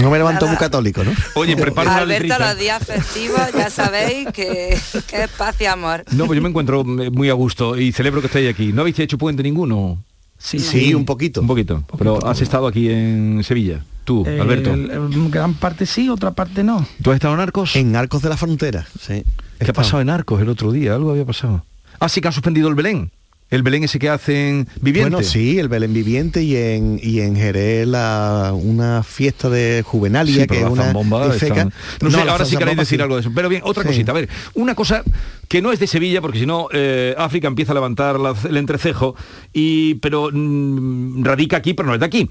[0.00, 1.12] No me levanto muy católico, ¿no?
[1.36, 6.04] Oye, prepara una Alberto, los días festivos ya sabéis que, que es paz y amor.
[6.10, 8.72] No, pues yo me encuentro eh, muy a gusto y celebro que estéis aquí.
[8.72, 10.02] ¿No habéis hecho puente ninguno?
[10.42, 11.40] Sí, Sí, un poquito.
[11.40, 11.84] Un poquito.
[11.98, 13.84] Pero has estado aquí en Sevilla.
[14.04, 14.72] Tú, Eh, Alberto.
[14.74, 16.84] el- el- gran parte sí, otra parte no.
[17.02, 17.76] ¿Tú has estado en Arcos?
[17.76, 19.22] En Arcos de la Frontera, sí.
[19.60, 20.94] ¿Qué ha pasado en Arcos el otro día?
[20.96, 21.64] Algo había pasado.
[22.00, 23.12] Ah, sí que han suspendido el Belén.
[23.52, 25.10] El Belén ese que hacen viviente.
[25.10, 30.42] Bueno, sí, el Belén Viviente y en, y en Jerez la, una fiesta de juvenalia
[30.42, 31.36] Sí, que es una discoteca.
[31.54, 33.02] están- No, sé, la ahora sí queréis decir sí.
[33.02, 33.30] algo de eso.
[33.34, 33.88] Pero bien, otra Sí.
[33.90, 34.12] cosita.
[34.12, 35.04] A ver, una cosa
[35.48, 38.56] que no es de Sevilla, porque si no, eh, África empieza a levantar la- el
[38.56, 39.14] entrecejo,
[39.52, 42.30] y, pero mm, radica aquí, pero no es de aquí.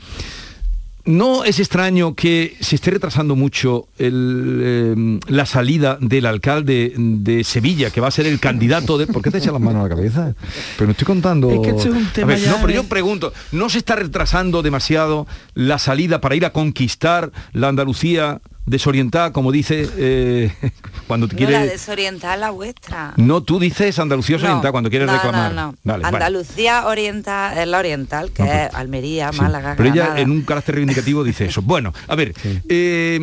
[1.05, 7.43] ¿No es extraño que se esté retrasando mucho el, eh, la salida del alcalde de
[7.43, 9.07] Sevilla, que va a ser el candidato de...
[9.07, 10.35] ¿Por qué te echas las manos a la cabeza?
[10.77, 11.49] Pero no estoy contando...
[11.49, 14.61] Es que es un tema ver, ya no, pero yo pregunto, ¿no se está retrasando
[14.61, 20.51] demasiado la salida para ir a conquistar la Andalucía desorientada, como dice eh,
[21.07, 23.13] cuando te No, la desorientada la vuestra.
[23.17, 25.53] No, tú dices Andalucía desorientada cuando quieres no, reclamar.
[25.53, 26.17] No, no, Vale, vale.
[26.17, 30.21] Andalucía oriental es la oriental, que es Almería, Sí, Málaga, Pero ella Granada.
[30.21, 31.61] en un carácter reivindicativo dice eso.
[31.61, 32.33] Bueno, a ver,
[32.69, 33.17] eh,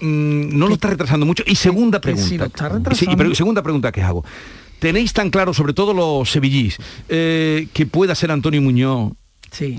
[0.00, 1.42] mm, no lo está retrasando mucho.
[1.46, 2.28] Y segunda pregunta.
[2.28, 3.16] si lo está Sí, retrasando.
[3.16, 4.24] pero segunda pregunta que hago.
[4.78, 6.76] ¿Tenéis tan claro, sobre todo los sevillís,
[7.08, 9.12] eh, que pueda ser Antonio Muñoz
[9.50, 9.78] Sí.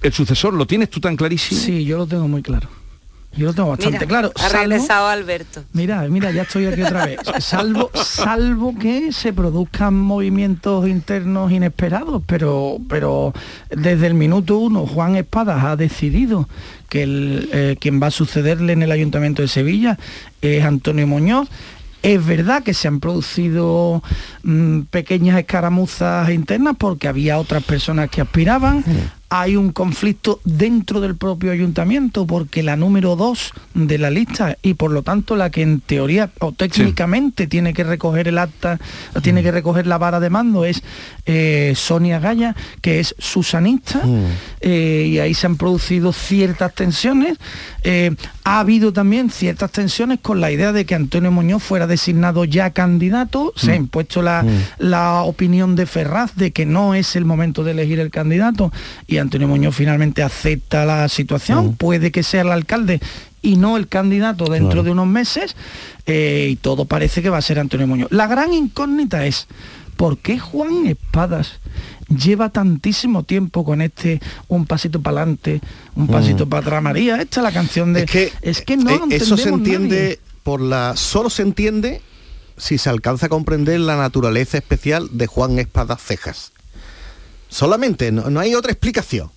[0.00, 0.54] el sucesor?
[0.54, 1.60] ¿Lo tienes tú tan clarísimo?
[1.60, 2.68] Sí, yo lo tengo muy claro.
[3.36, 4.32] Yo lo tengo bastante Mira, claro.
[4.34, 5.62] Ha salvo- regresado Alberto.
[5.72, 7.20] Mira, mira, ya estoy aquí otra vez.
[7.40, 13.32] Salvo, salvo que se produzcan movimientos internos inesperados, pero, pero
[13.70, 16.48] desde el minuto uno Juan Espadas ha decidido
[16.88, 19.98] que el, eh, quien va a sucederle en el Ayuntamiento de Sevilla
[20.42, 21.48] es Antonio Muñoz.
[22.02, 24.02] Es verdad que se han producido
[24.42, 28.84] mm, pequeñas escaramuzas internas porque había otras personas que aspiraban.
[29.30, 34.74] Hay un conflicto dentro del propio ayuntamiento porque la número dos de la lista y
[34.74, 38.78] por lo tanto la que en teoría o técnicamente tiene que recoger el acta,
[39.22, 40.82] tiene que recoger la vara de mando es
[41.26, 44.02] eh, Sonia Gaya, que es susanista,
[44.60, 47.36] eh, y ahí se han producido ciertas tensiones.
[47.82, 48.14] Eh,
[48.44, 52.70] ha habido también ciertas tensiones con la idea de que Antonio Muñoz fuera designado ya
[52.70, 53.52] candidato.
[53.56, 54.44] Se ha impuesto la,
[54.78, 58.72] la opinión de Ferraz de que no es el momento de elegir el candidato
[59.06, 61.74] y Antonio Muñoz finalmente acepta la situación.
[61.76, 63.00] Puede que sea el alcalde
[63.42, 64.82] y no el candidato dentro Claro.
[64.84, 65.56] de unos meses
[66.06, 68.08] eh, y todo parece que va a ser Antonio Muñoz.
[68.10, 69.46] La gran incógnita es
[69.96, 71.60] ¿por qué Juan Espadas
[72.08, 75.60] lleva tantísimo tiempo con este un pasito para adelante,
[75.94, 77.20] un pasito para atrás María?
[77.20, 78.02] Esta es la canción de...
[78.42, 80.20] Es que, no Eh, lo eso se entiende nadie.
[80.42, 82.00] por la solo se entiende
[82.56, 86.52] si se alcanza a comprender la naturaleza especial de Juan Espadas Cejas
[87.48, 89.30] solamente no, no hay otra explicación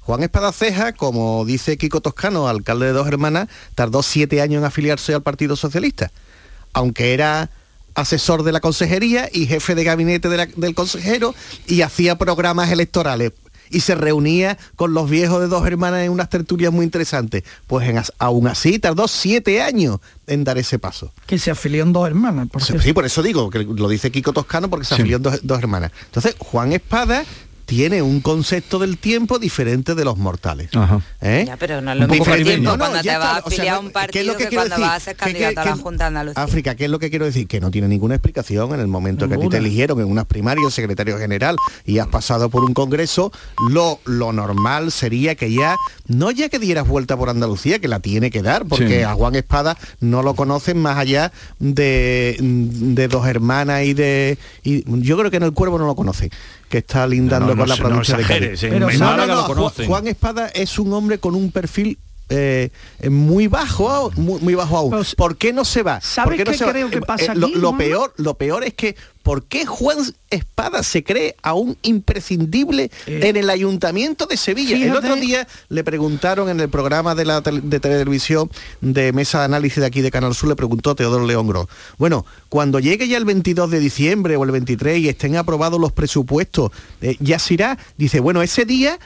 [0.00, 4.64] Juan Espadas Cejas como dice Kiko Toscano alcalde de dos hermanas tardó siete años en
[4.64, 6.10] afiliarse al Partido Socialista
[6.72, 7.50] aunque era
[7.94, 11.34] asesor de la consejería y jefe de gabinete de la- del consejero
[11.66, 13.32] y hacía programas electorales
[13.72, 17.44] y se reunía con los viejos de dos hermanas en unas tertulias muy interesantes.
[17.68, 21.12] Pues en, aún así tardó siete años en dar ese paso.
[21.26, 22.48] Que se afilió en dos hermanas.
[22.48, 25.38] Por sí, por eso digo, que lo dice Kiko Toscano porque se afilió en dos,
[25.44, 25.92] dos hermanas.
[26.06, 27.24] Entonces, Juan Espada
[27.70, 30.70] tiene un concepto del tiempo diferente de los mortales.
[31.20, 31.44] ¿Eh?
[31.46, 34.36] Ya, pero no es lo mismo tiempo cuando te vas a afiliar a un partido
[34.36, 36.42] que, cuando vas a ser candidato a la Junta de Andalucía.
[36.42, 37.46] África, ¿qué es lo que quiero decir?
[37.46, 40.26] Que no tiene ninguna explicación en el momento que a ti te eligieron en unas
[40.26, 41.54] primarias secretario general
[41.84, 43.30] y has pasado por un congreso,
[43.70, 45.76] lo, lo normal sería que ya,
[46.08, 49.36] no ya que dieras vuelta por Andalucía, que la tiene que dar, porque a Juan
[49.36, 51.30] Espada no lo conocen más allá
[51.60, 54.38] de, de dos hermanas y de...
[54.64, 56.32] Y yo creo que en el cuervo no lo conocen
[56.70, 58.60] que está lindando con la provincia de Cádiz.
[58.60, 58.88] Pero
[59.86, 61.98] Juan Espada es un hombre con un perfil
[62.30, 62.70] eh,
[63.10, 65.04] muy bajo, muy, bajo aún.
[65.16, 66.00] ¿Por qué no se va?
[66.00, 69.66] ¿Sabes qué creo que eh, pasa eh, lo, peor, lo peor es que ¿por qué
[69.66, 69.98] Juan
[70.30, 74.76] Espada se cree aún imprescindible en el ayuntamiento de Sevilla?
[74.76, 78.48] El otro día le preguntaron en el programa de la de televisión
[78.80, 81.66] de mesa de análisis de aquí de Canal Sur, le preguntó Teodoro León Gros.
[81.98, 85.90] Bueno, cuando llegue ya el 22 de diciembre o el 23 y estén aprobados los
[85.90, 86.70] presupuestos,
[87.18, 87.78] ya se irá.
[87.96, 89.00] Dice, bueno, ese día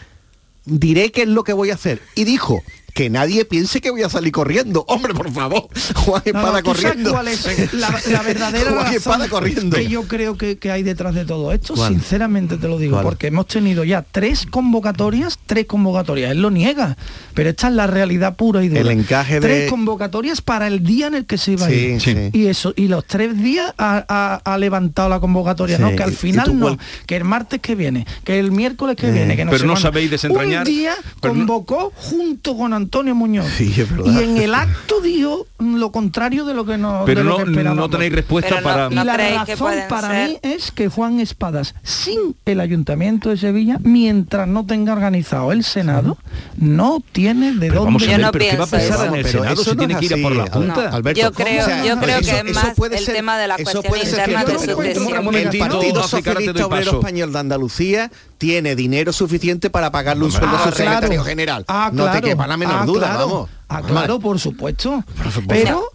[0.66, 2.00] diré qué es lo que voy a hacer.
[2.14, 2.62] Y dijo,
[2.94, 4.84] que nadie piense que voy a salir corriendo.
[4.86, 7.10] Hombre, por favor, Juan Espada corriendo.
[7.10, 9.76] cuál es la, verdadera Juan Espada corriendo.
[9.76, 11.76] que yo creo que, hay detrás de todo esto?
[11.76, 16.30] Sinceramente te lo digo, porque hemos tenido ya tres convocatorias, tres convocatorias.
[16.30, 16.96] Él lo niega,
[17.34, 18.80] pero esta es la realidad pura y dura.
[18.80, 19.40] El encaje de...
[19.40, 22.30] Tres convocatorias para el día en el que se iba a ir.
[22.32, 25.96] Y eso, y los tres días ha, levantado la convocatoria, ¿no?
[25.96, 29.44] Que al final no, que el martes que viene, que el miércoles que viene, que
[29.44, 30.60] no Pero no sabéis desentrañar.
[30.60, 33.60] Un día convocó junto con Antonio Muñoz.
[33.60, 38.60] y en el acto dijo lo contrario de lo que, no, Pero no, tenéis respuesta
[38.62, 38.88] para...
[38.90, 44.46] y la razón para mí es que Juan Espadas, sin el Ayuntamiento de Sevilla, mientras
[44.46, 46.18] no tenga organizado el Senado,
[46.56, 47.84] no tiene de dónde...
[47.84, 50.46] Vamos a ¿qué va a pensar en el Senado si tiene que ir por la
[50.50, 51.00] Junta?
[51.14, 55.34] yo creo, yo creo que es más el tema de la cuestión interna de sucesión.
[55.34, 60.64] El Partido Socialista Obrero Español de Andalucía tiene dinero suficiente para pagarle un sueldo a
[60.64, 61.64] su secretario general.
[61.68, 63.28] Ah, no te quepa la menor ah, duda, claro.
[63.28, 63.50] vamos.
[63.68, 65.04] Ah, claro, por supuesto.
[65.48, 65.90] Pero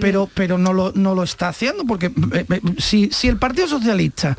[0.00, 3.68] pero pero no lo no lo está haciendo porque eh, eh, si, si el Partido
[3.68, 4.36] Socialista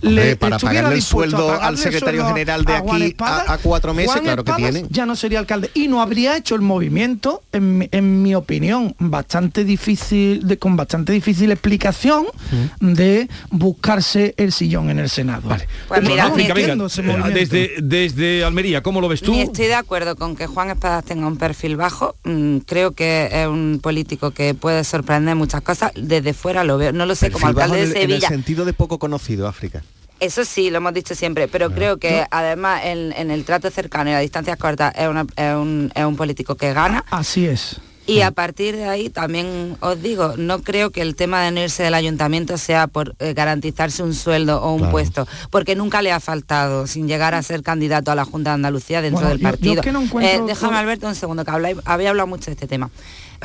[0.00, 4.52] le para pagarle el sueldo al secretario general de aquí a, cuatro meses, claro que
[4.52, 4.84] tiene.
[4.90, 10.46] Ya no sería alcalde y no habría hecho el movimiento, en, mi opinión, bastante difícil,
[10.46, 12.26] de, con bastante difícil explicación
[12.80, 15.48] de buscarse el sillón en el Senado.
[15.48, 15.66] Vale.
[15.88, 16.30] Pues mira,
[17.32, 19.34] desde, desde Almería, ¿cómo lo ves tú?
[19.34, 22.16] estoy de acuerdo con que Juan Espadas tenga un perfil bajo.
[22.24, 25.92] Mm, creo que es un político que puede sorprender muchas cosas.
[25.96, 26.92] Desde fuera lo veo.
[26.92, 28.04] No lo sé, como alcalde de Sevilla.
[28.04, 29.82] En el sentido de poco conocido, África.
[30.18, 34.14] Eso sí, lo hemos dicho siempre, pero creo que además en, el trato cercano y
[34.14, 37.04] a distancias cortas es, un, político que gana.
[37.10, 37.76] Así es.
[38.06, 41.60] Y a partir de ahí también os digo, no creo que el tema de no
[41.60, 46.12] irse del ayuntamiento sea por eh, garantizarse un sueldo o un puesto, porque nunca le
[46.12, 49.82] ha faltado sin llegar a ser candidato a la Junta de Andalucía dentro del partido.
[50.20, 51.50] Eh, déjame Alberto un segundo, que
[51.84, 52.90] había hablado mucho de este tema.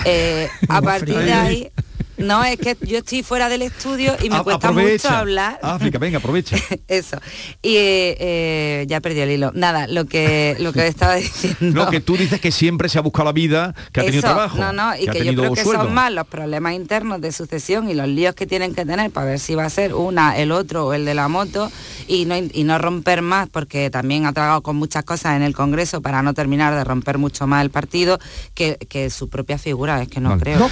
[0.06, 1.72] Eh, a partir de ahí
[2.24, 5.60] no, es que yo estoy fuera del estudio y me cuesta mucho hablar.
[5.62, 6.56] África, venga, aprovecha.
[6.88, 7.18] Eso.
[7.62, 9.52] Y eh, ya perdí el hilo.
[9.54, 11.86] Nada, lo que lo que estaba diciendo.
[11.86, 14.58] No, que tú dices que siempre se ha buscado la vida, que ha tenido trabajo.
[14.58, 17.94] No, no, y que, yo creo que son más los problemas internos de sucesión y
[17.94, 20.88] los líos que tienen que tener para ver si va a ser una, el otro
[20.88, 21.72] o el de la moto
[22.08, 25.56] y no, y no romper más, porque también ha trabajado con muchas cosas en el
[25.56, 28.20] Congreso para no terminar de romper mucho más el partido
[28.54, 30.02] que, su propia figura.
[30.02, 30.70] Es que no creo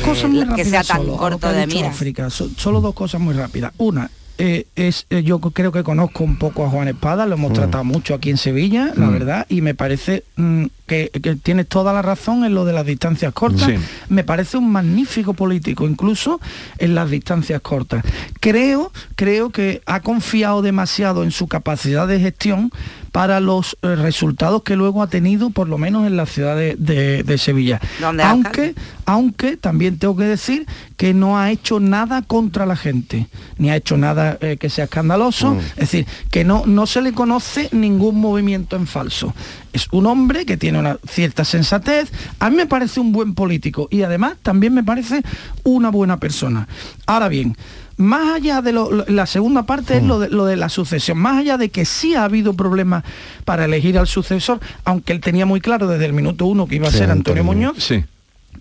[0.55, 1.05] que, sea tan
[1.39, 3.73] corto África, solo dos cosas muy rápidas.
[3.77, 7.51] Una, eh, es, eh, yo creo que conozco un poco a Juan Espada, lo hemos
[7.51, 7.55] mm.
[7.55, 9.11] tratado mucho aquí en Sevilla, la mm.
[9.11, 11.09] verdad, y me parece mm, que,
[11.43, 13.69] tienes toda la razón en lo de las distancias cortas.
[14.09, 16.41] Me parece un magnífico político, incluso
[16.79, 18.03] en las distancias cortas.
[18.41, 22.71] Creo, creo que ha confiado demasiado en su capacidad de gestión
[23.11, 27.37] para los eh, resultados que luego ha tenido, por lo menos en la ciudad de,
[27.37, 27.79] Sevilla.
[28.23, 28.75] Aunque,
[29.05, 30.65] aunque también tengo que decir
[30.97, 34.85] que no ha hecho nada contra la gente, ni ha hecho nada eh, que sea
[34.85, 35.59] escandaloso, mm.
[35.59, 39.33] es decir, que no, no se le conoce ningún movimiento en falso.
[39.73, 43.87] Es un hombre que tiene una cierta sensatez, a mí me parece un buen político
[43.91, 45.21] y además también me parece
[45.63, 46.67] una buena persona.
[47.05, 47.55] Ahora bien,
[47.99, 48.73] más allá de
[49.07, 52.15] la segunda parte es lo de, lo de la sucesión, más allá de que sí
[52.15, 53.03] ha habido problemas
[53.43, 56.87] para elegir al sucesor, aunque él tenía muy claro desde el minuto uno que iba
[56.87, 58.05] a ser Antonio, Muñoz, sí.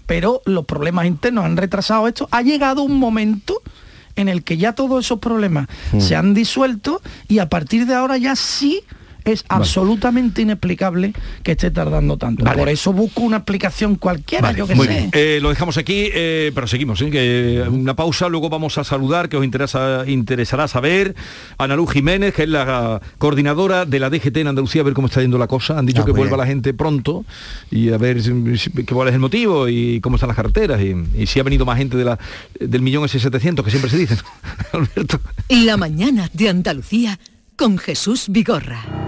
[0.07, 3.63] pero los problemas internos han retrasado esto, ha llegado un momento
[4.17, 6.01] en el que ya todos esos problemas mm.
[6.01, 8.83] se han disuelto y a partir de ahora ya sí
[9.33, 11.13] es absolutamente inexplicable
[11.43, 12.45] que esté tardando tanto.
[12.45, 14.93] Por eso busco una explicación cualquiera, yo que muy sé.
[14.93, 15.11] bien.
[15.13, 17.11] Eh, lo dejamos aquí, eh, pero seguimos, ¿eh?
[17.11, 21.15] que una pausa, luego vamos a saludar, que os interesa, interesará saber,
[21.57, 24.95] a Ana Luz Jiménez, que es la coordinadora de la DGT en Andalucía, a ver
[24.95, 25.79] cómo está yendo la cosa.
[25.79, 26.39] Han dicho Ah, que vuelva bien.
[26.39, 27.25] la gente pronto
[27.71, 30.81] y a ver si- si- que cuál es el motivo y cómo están las carreteras
[30.81, 32.19] y, y si ha venido más gente de la,
[32.59, 34.17] del millón ese 700 que siempre se dice.
[34.73, 35.21] Alberto.
[35.49, 37.19] La mañana de Andalucía
[37.57, 39.08] con Jesús Vigorra.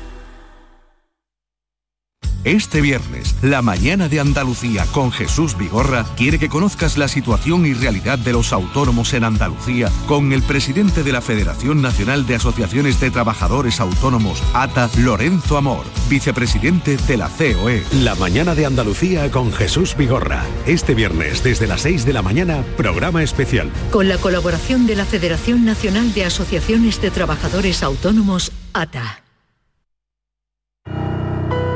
[2.43, 7.73] Este viernes, la mañana de Andalucía con Jesús Vigorra quiere que conozcas la situación y
[7.73, 12.99] realidad de los autónomos en Andalucía con el presidente de la Federación Nacional de Asociaciones
[12.99, 17.29] de Trabajadores Autónomos, ATA, Lorenzo Amor, vicepresidente de la.
[17.29, 17.83] COE.
[18.03, 20.43] La mañana de Andalucía con Jesús Vigorra.
[20.65, 23.71] Este viernes desde las 6 de la mañana, programa especial.
[23.89, 29.23] Con la colaboración de la Federación Nacional de Asociaciones de Trabajadores Autónomos, ATA.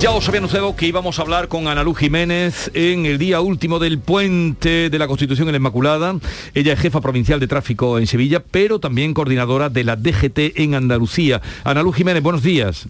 [0.00, 3.40] Ya os había anunciado que íbamos a hablar con Ana Luz Jiménez en el día
[3.40, 6.14] último del puente de la Constitución en la Inmaculada.
[6.54, 10.76] Ella es jefa provincial de tráfico en Sevilla, pero también coordinadora de la DGT en
[10.76, 11.42] Andalucía.
[11.64, 12.86] Ana Luz Jiménez, buenos días.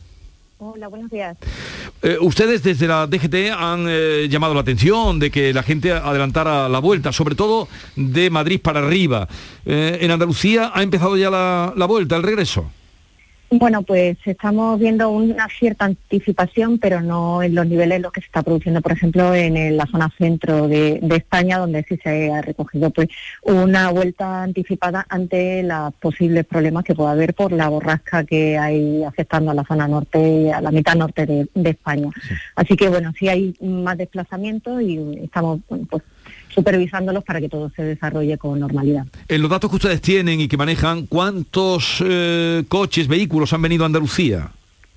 [0.58, 1.38] Hola, buenos días.
[2.02, 6.68] Eh, ustedes desde la DGT han eh, llamado la atención de que la gente adelantara
[6.68, 9.26] la vuelta, sobre todo de Madrid para arriba.
[9.64, 12.70] Eh, en Andalucía ha empezado ya la, la vuelta, el regreso.
[13.50, 18.20] Bueno, pues estamos viendo una cierta anticipación, pero no en los niveles en los que
[18.20, 22.30] se está produciendo, por ejemplo, en la zona centro de, de España, donde sí se
[22.30, 23.08] ha recogido pues
[23.42, 29.02] una vuelta anticipada ante los posibles problemas que pueda haber por la borrasca que hay
[29.02, 32.10] afectando a la zona norte a la mitad norte de, de España.
[32.54, 36.02] Así que bueno, sí hay más desplazamientos y estamos pues,
[36.58, 39.06] supervisándolos para que todo se desarrolle con normalidad.
[39.28, 43.84] En los datos que ustedes tienen y que manejan, ¿cuántos eh, coches, vehículos han venido
[43.84, 44.50] a Andalucía?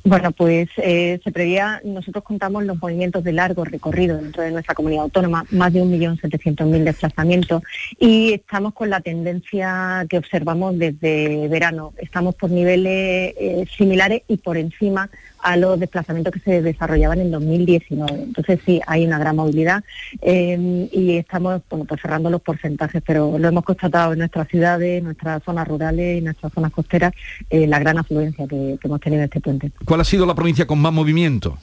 [0.04, 4.74] Bueno, pues eh, se prevía, nosotros contamos los movimientos de largo recorrido dentro de nuestra
[4.74, 7.62] comunidad autónoma, más de 1.700.000 desplazamientos
[8.00, 11.94] y estamos con la tendencia que observamos desde verano.
[11.98, 17.32] Estamos por niveles eh, similares y por encima a los desplazamientos que se desarrollaban en
[17.32, 18.24] 2019.
[18.24, 19.84] Entonces sí, hay una gran movilidad
[20.22, 25.00] eh, y estamos bueno, pues cerrando los porcentajes, pero lo hemos constatado en nuestras ciudades,
[25.00, 27.14] en nuestras zonas rurales y nuestras zonas costeras,
[27.50, 29.72] eh, la gran afluencia que hemos tenido en este puente.
[29.86, 31.58] ¿Cuál ha sido la provincia con más movimiento?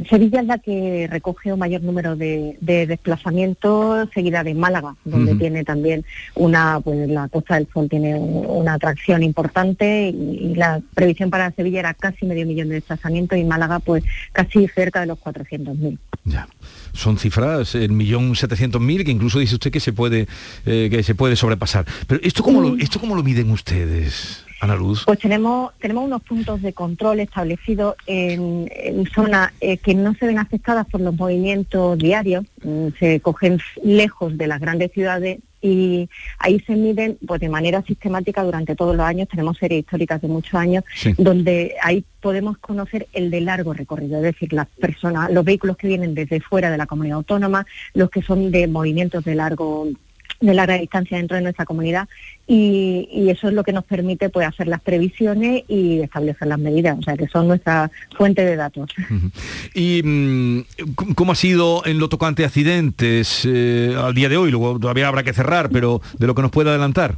[0.10, 5.34] Sevilla es la que recoge un mayor número de, de desplazamientos, seguida de Málaga, donde
[5.34, 10.54] tiene también una, pues la Costa del Sol tiene un- una atracción importante y, y
[10.54, 15.00] la previsión para Sevilla era casi medio millón de desplazamientos y Málaga pues casi cerca
[15.00, 15.98] de los 400.000.
[16.92, 20.26] Son cifras, el millón setecientos mil, que incluso dice usted que se puede,
[20.66, 21.86] eh, que se puede sobrepasar.
[22.06, 25.02] Pero esto cómo lo, esto cómo lo miden ustedes, Ana Luz.
[25.04, 30.26] Pues tenemos, tenemos unos puntos de control establecidos en, en zonas eh, que no se
[30.26, 36.08] ven afectadas por los movimientos diarios, mm, se cogen lejos de las grandes ciudades y
[36.38, 40.28] ahí se miden pues de manera sistemática durante todos los años, tenemos series históricas de
[40.28, 41.12] muchos años, Sí.
[41.18, 45.88] donde ahí podemos conocer el de largo recorrido, es decir, las personas, los vehículos que
[45.88, 49.88] vienen desde fuera de la comunidad autónoma, los que son de movimientos de largo
[50.42, 52.08] de larga distancia dentro de nuestra comunidad
[52.46, 56.58] y, y, eso es lo que nos permite pues hacer las previsiones y establecer las
[56.58, 58.90] medidas, o sea que son nuestra fuente de datos.
[59.74, 60.60] ¿Y mmm,
[61.14, 64.50] cómo ha sido en lo tocante a accidentes eh, al día de hoy?
[64.50, 67.16] Luego todavía habrá que cerrar, pero de lo que nos puede adelantar.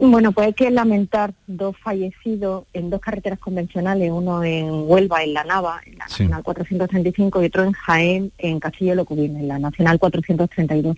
[0.00, 5.34] Bueno, pues hay que lamentar dos fallecidos en dos carreteras convencionales, uno en Huelva, en
[5.34, 6.22] La Nava, en la sí.
[6.22, 10.96] Nacional 435, y otro en Jaén, en Castillo de Locubín, en la Nacional 432.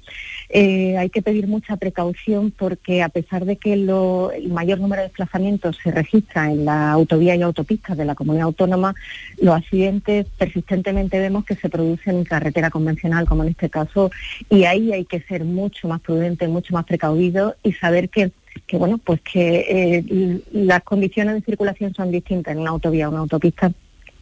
[0.51, 5.01] Eh, hay que pedir mucha precaución porque a pesar de que lo, el mayor número
[5.01, 8.95] de desplazamientos se registra en la autovía y autopistas de la comunidad autónoma,
[9.41, 14.11] los accidentes persistentemente vemos que se producen en carretera convencional, como en este caso,
[14.51, 18.31] y ahí hay que ser mucho más prudente, mucho más precavido y saber que
[18.67, 23.13] que bueno, pues que eh, las condiciones de circulación son distintas en una autovía o
[23.13, 23.73] una autopista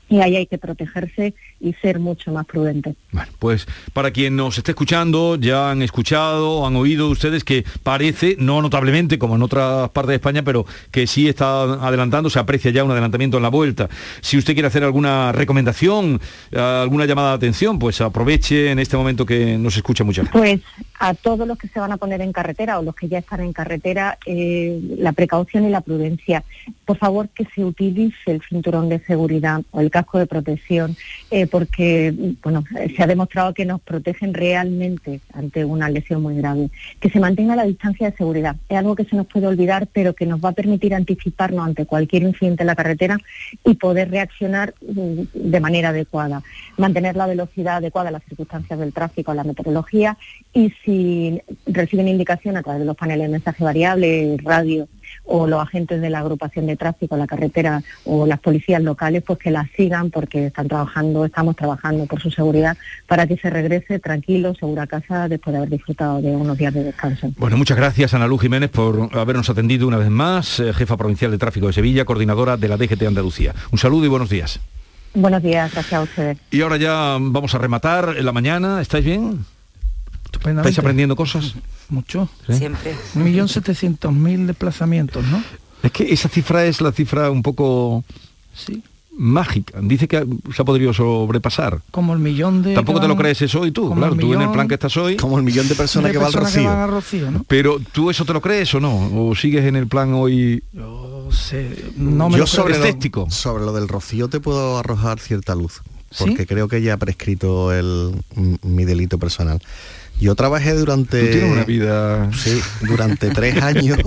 [0.09, 2.95] y ahí hay que protegerse y ser mucho más prudente.
[3.13, 8.37] Bueno, pues para quien nos esté escuchando, ya han escuchado, han oído ustedes que parece,
[8.39, 12.71] no notablemente como en otras partes de España, pero que sí está adelantando, se aprecia
[12.71, 13.89] ya un adelantamiento en la vuelta.
[14.21, 16.21] Si usted quiere hacer alguna recomendación,
[16.53, 20.39] alguna llamada de atención, pues aproveche en este momento que nos escucha mucha gente.
[20.39, 20.61] Pues
[20.99, 23.41] a todos los que se van a poner en carretera o los que ya están
[23.41, 26.45] en carretera, eh, la precaución y la prudencia.
[26.85, 30.97] Por favor, que se utilice el cinturón de seguridad o el casco de protección,
[31.31, 36.71] eh, porque bueno, se ha demostrado que nos protegen realmente ante una lesión muy grave.
[37.01, 38.57] Que se mantenga la distancia de seguridad.
[38.69, 41.87] Es algo que se nos puede olvidar, pero que nos va a permitir anticiparnos ante
[41.87, 43.19] cualquier incidente en la carretera
[43.65, 46.43] y poder reaccionar de manera adecuada.
[46.77, 50.17] Mantener la velocidad adecuada a las circunstancias del tráfico, a la meteorología
[50.53, 54.87] y si reciben indicación a través de los paneles de mensaje variable, radio
[55.29, 59.39] o los agentes de la agrupación de tráfico, la carretera o las policías locales, pues
[59.39, 62.77] que las sigan porque están trabajando, estamos trabajando por su seguridad
[63.07, 66.75] para que se regrese tranquilo, seguro a casa después de haber disfrutado de unos días
[66.75, 67.31] de descanso.
[67.37, 71.31] Bueno, muchas gracias Ana Luz Jiménez por habernos atendido una vez más, eh, jefa provincial
[71.31, 73.55] de tráfico de Sevilla, coordinadora de la DGT Andalucía.
[73.71, 74.61] Un saludo y buenos días.
[75.15, 76.39] Buenos días, gracias a ustedes.
[76.51, 79.45] Y ahora ya vamos a rematar en la mañana, ¿estáis bien?
[80.33, 81.55] ¿Estáis aprendiendo cosas?
[81.89, 82.29] Mucho.
[82.47, 82.55] ¿Sí?
[82.55, 82.95] Siempre.
[83.15, 85.43] Un millón setecientos mil desplazamientos, ¿no?
[85.83, 88.05] Es que esa cifra es la cifra un poco
[88.55, 88.83] sí.
[89.13, 89.79] mágica.
[89.81, 91.81] Dice que se ha podido sobrepasar.
[91.91, 92.75] Como el millón de...
[92.75, 95.17] Tampoco te lo crees eso y tú, claro, tú en el plan que estás hoy...
[95.17, 97.31] Como el millón de personas, de que, personas va que van al Rocío.
[97.31, 97.45] ¿no?
[97.47, 99.29] Pero tú eso te lo crees o no?
[99.29, 100.63] ¿O sigues en el plan hoy...
[100.73, 105.21] Yo sé, no me Yo lo sobre lo, sobre lo del Rocío te puedo arrojar
[105.21, 105.81] cierta luz.
[106.11, 106.25] ¿Sí?
[106.25, 108.15] Porque creo que ya ha prescrito el,
[108.63, 109.61] mi delito personal.
[110.21, 111.21] Yo trabajé durante...
[111.21, 112.31] Tú tienes una vida...
[112.33, 113.99] Sí, durante tres años.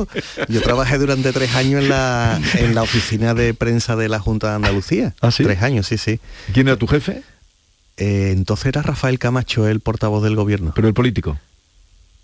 [0.49, 4.49] Yo trabajé durante tres años en la, en la oficina de prensa de la Junta
[4.49, 5.13] de Andalucía.
[5.21, 5.43] ¿Ah, sí?
[5.43, 6.19] Tres años, sí, sí.
[6.53, 7.23] ¿Quién era tu jefe?
[7.97, 10.71] Eh, entonces era Rafael Camacho, el portavoz del gobierno.
[10.75, 11.39] Pero el político.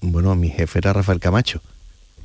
[0.02, 1.62] Bueno, mi jefe era Rafael Camacho.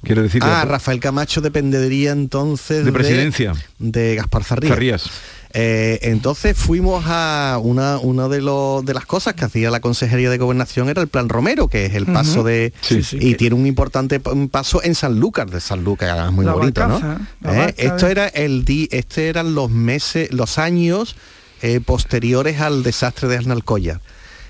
[0.02, 0.42] Quiero decir...
[0.44, 3.52] Ah, Rafael Camacho dependería entonces De presidencia.
[3.78, 4.70] de Gaspar Zarría.
[4.70, 5.10] Zarrías.
[5.54, 10.30] Eh, entonces fuimos a una, una de, los, de las cosas que hacía la Consejería
[10.30, 12.72] de Gobernación era el Plan Romero, que es el paso de...
[12.80, 16.80] Sí, sí, y que- tiene un importante paso en Sanlúcar, de Sanlúcar, muy La bonito,
[16.80, 17.52] barcaza, ¿no?
[17.52, 21.16] Eh, Esto de- era el di, este eran los meses, los años
[21.60, 24.00] eh, posteriores al desastre de Arnalcoya.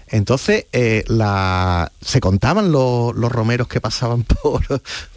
[0.09, 4.62] Entonces, eh, la, se contaban los, los romeros que pasaban por,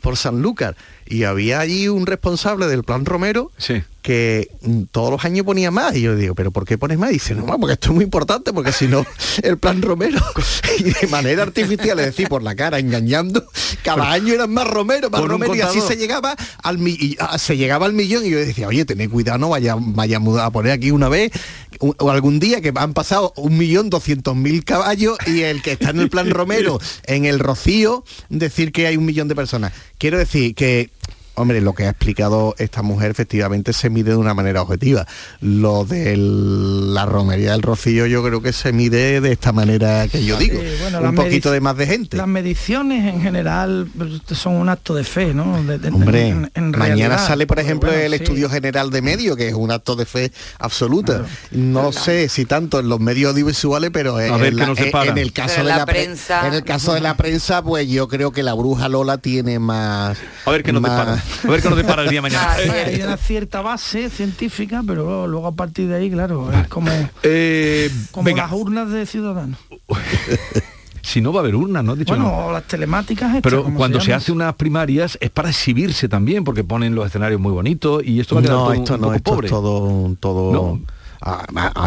[0.01, 0.75] por Sanlúcar
[1.07, 3.83] y había allí un responsable del plan Romero Sí.
[4.01, 7.09] que mm, todos los años ponía más y yo digo, pero ¿por qué pones más?
[7.11, 9.05] Y dice, no, porque esto es muy importante, porque si no,
[9.43, 10.19] el plan Romero,
[10.79, 13.43] y de manera artificial, es decir, por la cara, engañando,
[13.83, 17.37] cada año eran más Romero, más Romero, y así se llegaba al mi- y, ah,
[17.37, 20.71] se llegaba al millón y yo decía, oye, tened cuidado, no vaya, vaya a poner
[20.71, 21.31] aquí una vez
[21.79, 25.73] un- o algún día que han pasado un millón doscientos mil caballos y el que
[25.73, 29.73] está en el plan Romero, en el Rocío, decir que hay un millón de personas.
[29.97, 30.89] Quiero decir que
[31.35, 35.05] Hombre, lo que ha explicado esta mujer efectivamente se mide de una manera objetiva.
[35.41, 40.23] Lo de la romería del Rocío yo creo que se mide de esta manera que
[40.23, 40.59] yo digo.
[40.61, 42.17] Eh, bueno, un poquito de más de gente.
[42.17, 45.61] Las mediciones en general pues, son un acto de fe, ¿no?
[45.63, 48.23] De- de- Hombre, en- en mañana sale, por ejemplo, bueno, el sí.
[48.23, 51.25] estudio general de medios, que es un acto de fe absoluta.
[51.51, 55.63] No sé si tanto en los medios audiovisuales, pero en, ver la- el caso Pero
[55.65, 58.43] de la la, pre- prensa- en el caso de la prensa, pues yo creo que
[58.43, 60.17] la bruja Lola tiene más.
[60.45, 61.23] A ver qué nos más- depara.
[61.43, 62.47] A ver qué nos depara el día de mañana.
[62.51, 62.57] Ah,
[62.87, 66.89] Hay una cierta base científica, pero luego a partir de ahí, claro, es como,
[67.23, 69.57] eh, como venga, las urnas de ciudadanos.
[71.01, 71.91] si no va a haber urnas, ¿no?
[71.93, 72.51] has dicho Bueno, no.
[72.51, 74.17] las telemáticas estas, Pero cuando se, llaman.
[74.21, 78.35] hace unas primarias es para exhibirse también, porque ponen los escenarios muy bonitos y esto
[78.35, 79.47] va a quedar No, todo esto un no, poco esto pobre.
[79.47, 80.51] es todo, todo.
[80.53, 80.79] No.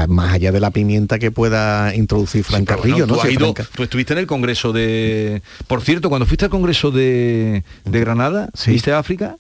[0.09, 3.17] Más allá de la pimienta que pueda introducir Fran Carrillo, ¿no?
[3.17, 5.43] tú, estuviste en el Congreso de...
[5.67, 9.37] Por cierto, cuando fuiste al Congreso de, Granada, ¿viste África?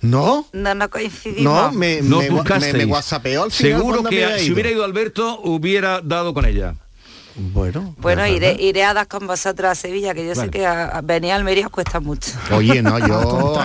[0.00, 0.46] No.
[0.52, 1.42] No, no coincidimos.
[1.44, 6.34] No, me, no me, me, al final Seguro que si hubiera ido Alberto, hubiera dado
[6.34, 6.74] con ella.
[7.36, 10.66] Bueno, bueno iré, iré, a dar con vosotros a Sevilla, que yo sé que
[11.02, 12.30] venir a Almería os cuesta mucho.
[12.52, 13.64] Oye, no, yo,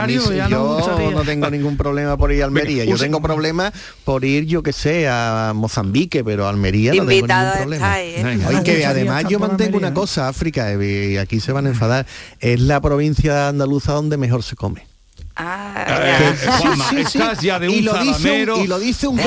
[0.50, 2.84] yo no, tengo ningún problema por ir a Almería.
[2.86, 3.72] Yo tengo problemas
[4.04, 8.02] por ir, yo que sé, a Mozambique, pero a Almería no tengo ningún problema.
[8.02, 8.40] ¿eh?
[8.48, 12.08] Oye, que además yo mantengo una cosa, África, y aquí se van a enfadar,
[12.40, 14.89] es la provincia andaluza donde mejor se come.
[15.42, 19.18] Ah, eh, estás ya de un y lo dice un, y lo dice un,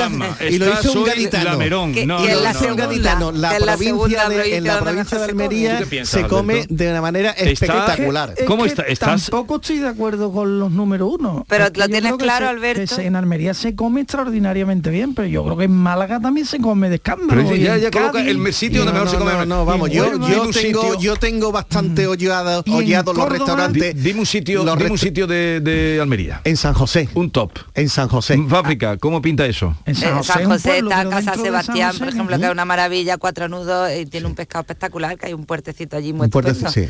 [0.47, 1.57] y lo dice un gaditano.
[2.05, 6.67] No, y en la, no, la, provincia de, en la provincia de Almería se come
[6.69, 8.35] de una manera espectacular.
[8.45, 8.83] ¿Cómo está?
[8.83, 9.23] ¿Estás?
[9.23, 11.45] Tampoco estoy de acuerdo con los números uno.
[11.49, 13.01] Pero lo tienes claro, Alberto.
[13.01, 16.89] en Almería se come extraordinariamente bien, pero yo creo que en Málaga también se come
[16.89, 17.43] de escándalo.
[17.43, 19.45] Pero ya, ya coloca el sitio donde mejor se come.
[19.47, 23.95] No, vamos, yo, yo tengo, yo tengo bastante hollados los restaurantes.
[24.03, 26.41] Dime un sitio, dime un sitio de Almería.
[26.43, 27.09] En San José.
[27.15, 27.51] Un top.
[27.73, 28.37] En San José.
[28.47, 29.75] Fábrica, ¿cómo pinta eso?
[29.85, 34.05] En San José, está Casa Sebastián, por ejemplo, que es una maravilla, cuatro nudos y
[34.05, 36.87] tiene un pescado espectacular, que hay un puertecito allí muy un sí.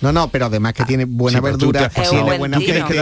[0.00, 2.58] No, no, pero además que tiene buena verdura, tiene, buena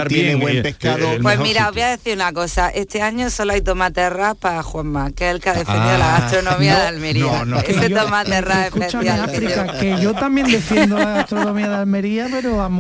[0.08, 1.08] tiene buen pescado.
[1.22, 2.68] pues mira, os voy a decir una cosa.
[2.70, 6.16] Este año solo hay tomate rap para Juanma, que es el que ha defendido la
[6.16, 7.24] ah, gastronomía de Almería.
[7.24, 7.58] No, no.
[7.58, 9.20] Ese tomate rap especial.
[9.20, 12.70] África, que yo también defiendo la gastronomía de Almería, pero, a,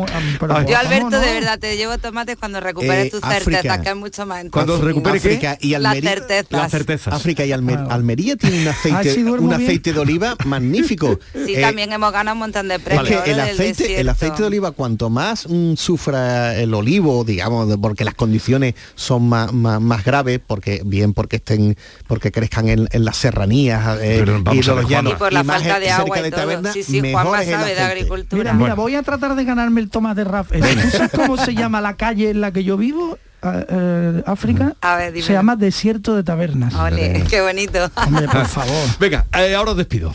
[0.64, 4.26] Yo, Alberto, de verdad, te llevo tomates cuando recuperes eh, tus certezas, que es mucho
[4.26, 7.14] más Cuando recuperes África y Almería, las certezas.
[7.14, 11.18] África y Almería tiene un aceite, un aceite de oliva magnífico.
[11.46, 13.08] Sí, eh, también hemos ganado un montón de premios.
[13.26, 18.14] el aceite, el aceite de oliva cuanto más mm, sufra el olivo, digamos, porque las
[18.14, 21.76] condiciones son más, más, graves, porque bien porque estén,
[22.06, 24.62] porque crezcan en, las serranías eh, y,
[25.14, 26.72] por la falta de agua y todo.
[26.72, 28.52] sí, sí, Juanma sabe de agricultura.
[28.52, 30.50] Mira, voy a tratar de ganarme el tomate raf.
[30.52, 33.18] ¿Tú sabes cómo se llama la calle en la que yo vivo?
[33.42, 34.74] Eh, África
[35.14, 36.74] se llama Desierto de Tabernas.
[37.28, 37.90] qué bonito.
[38.06, 38.86] Hombre, por favor.
[39.00, 40.14] Venga, eh, ahora os despido.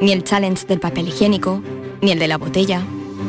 [0.00, 1.62] Ni el challenge del papel higiénico,
[2.00, 2.82] ni el de la botella.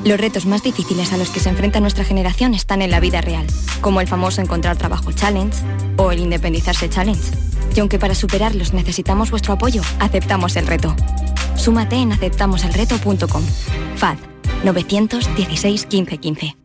[0.03, 3.21] Los retos más difíciles a los que se enfrenta nuestra generación están en la vida
[3.21, 3.45] real,
[3.81, 5.57] como el famoso encontrar trabajo challenge
[5.97, 7.31] o el independizarse challenge.
[7.75, 10.95] Y aunque para superarlos necesitamos vuestro apoyo, aceptamos el reto.
[11.55, 13.43] Súmate en aceptamoselreto.com.
[13.95, 14.17] FAD
[14.63, 16.64] 916 1515.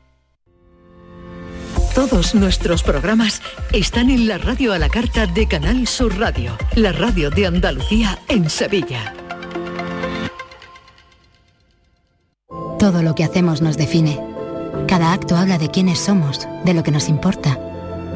[1.95, 3.41] Todos nuestros programas
[3.73, 8.17] están en la radio a la carta de Canal Sur Radio, la radio de Andalucía
[8.29, 9.13] en Sevilla.
[12.79, 14.21] Todo lo que hacemos nos define.
[14.87, 17.59] Cada acto habla de quiénes somos, de lo que nos importa.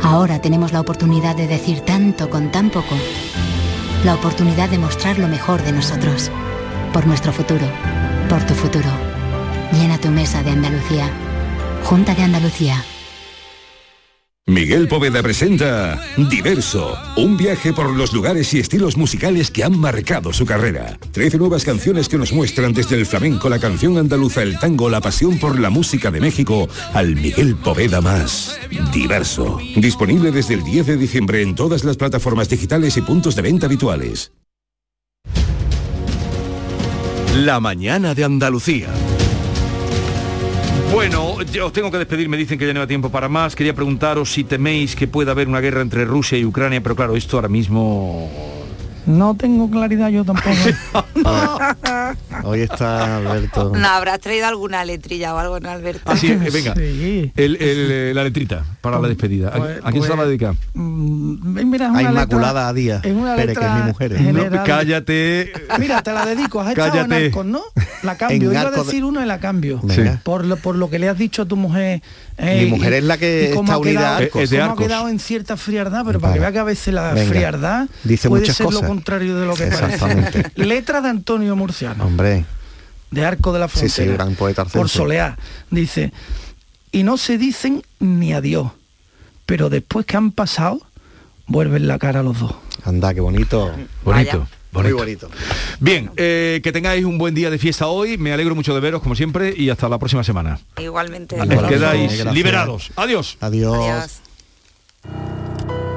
[0.01, 2.95] Ahora tenemos la oportunidad de decir tanto con tan poco.
[4.05, 6.31] La oportunidad de mostrar lo mejor de nosotros.
[6.93, 7.67] Por nuestro futuro.
[8.29, 8.89] Por tu futuro.
[9.73, 11.09] Llena tu mesa de Andalucía.
[11.83, 12.85] Junta de Andalucía.
[14.47, 20.33] Miguel Poveda presenta Diverso, un viaje por los lugares y estilos musicales que han marcado
[20.33, 20.99] su carrera.
[21.11, 25.01] Trece nuevas canciones que nos muestran desde el flamenco, la canción andaluza, el tango, la
[25.01, 28.59] pasión por la música de México, al Miguel Poveda más.
[28.93, 29.57] Diverso.
[29.77, 33.65] Disponible desde el 10 de diciembre en todas las plataformas digitales y puntos de venta
[33.65, 34.31] habituales.
[37.33, 38.89] La mañana de Andalucía.
[40.91, 43.55] Bueno, os tengo que despedir, me dicen que ya no hay tiempo para más.
[43.55, 47.15] Quería preguntaros si teméis que pueda haber una guerra entre Rusia y Ucrania, pero claro,
[47.15, 48.54] esto ahora mismo
[49.05, 50.49] No tengo claridad yo tampoco.
[52.43, 53.71] Hoy está Alberto.
[53.75, 56.11] No, habrás traído alguna letrilla o algo, ¿no, Alberto?
[56.11, 59.49] Así, eh, venga, el- el, eh, la letrita para la despedida.
[59.49, 60.55] ¿A, Pues- a quién se la va a dedicar?
[60.73, 64.17] Mm, Mira, es una A letra- Inmaculada Díaz, es una Pérez, que es mi mujer.
[64.17, 64.51] general.
[64.51, 65.53] No, cállate.
[65.79, 66.61] Mira, te la dedico.
[66.61, 67.25] Has echado en Cállate.
[67.27, 67.61] arcos, ¿no?
[68.03, 68.37] La cambio.
[68.37, 69.79] En Iba a arcos de- decir uno y la cambio.
[69.83, 70.19] Venga.
[70.23, 72.01] Por, lo, por lo que le has dicho a tu mujer.
[72.37, 74.41] eh, Mi mujer y- es la que está ha unida quedado- a Arcos.
[74.43, 74.85] Es de cómo ha Arcos.
[74.87, 77.29] quedado en cierta frialdad, pero para que vea que a veces la Venga.
[77.29, 78.89] frialdad Dice puede muchas ser lo cosas.
[78.95, 79.93] Contrario de lo que parece.
[79.95, 80.43] Exactamente.
[80.55, 82.45] Letra de Antonio Murciano Hombre,
[83.11, 84.13] de Arco de la Sí, sí, Frontera.
[84.23, 84.89] gran poeta Por.
[84.89, 85.37] Soleá.
[85.69, 86.11] Dice,
[86.91, 88.71] y no se dicen ni adiós,
[89.45, 90.81] pero después que han pasado,
[91.47, 92.55] vuelven la cara a los dos.
[92.83, 93.71] anda, qué bonito.
[94.03, 94.47] Bonito.
[94.71, 95.29] Muy bonito.
[95.29, 95.29] bonito.
[95.79, 98.17] Bien, eh, que tengáis un buen día de fiesta hoy.
[98.17, 100.59] Me alegro mucho de veros, como siempre, y hasta la próxima semana.
[100.77, 101.39] Igualmente.
[101.39, 102.33] Os quedáis Gracias.
[102.33, 102.91] liberados.
[102.97, 103.37] Adiós.
[103.39, 103.73] Adiós.
[103.77, 104.21] Adiós.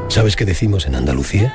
[0.09, 1.55] ¿Sabes qué decimos en Andalucía?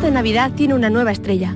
[0.00, 1.54] Esta Navidad tiene una nueva estrella.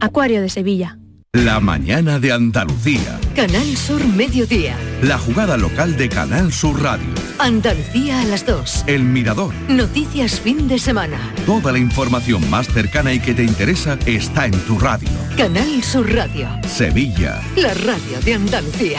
[0.00, 0.98] Acuario de Sevilla.
[1.32, 3.20] La mañana de Andalucía.
[3.36, 4.74] Canal Sur Mediodía.
[5.00, 7.06] La jugada local de Canal Sur Radio.
[7.38, 8.86] Andalucía a las 2.
[8.88, 9.54] El Mirador.
[9.68, 11.32] Noticias fin de semana.
[11.46, 15.08] Toda la información más cercana y que te interesa está en tu radio.
[15.36, 16.48] Canal Sur Radio.
[16.66, 17.40] Sevilla.
[17.54, 18.98] La radio de Andalucía.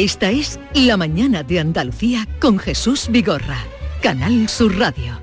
[0.00, 3.58] Esta es La mañana de Andalucía con Jesús Vigorra.
[4.00, 5.20] Canal Sur Radio.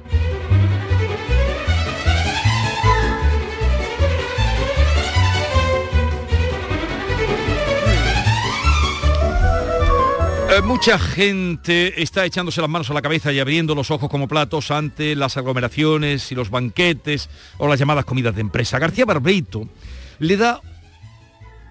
[10.52, 14.28] Eh, mucha gente está echándose las manos a la cabeza y abriendo los ojos como
[14.28, 18.78] platos ante las aglomeraciones y los banquetes o las llamadas comidas de empresa.
[18.78, 19.68] García Barbeito
[20.20, 20.62] le da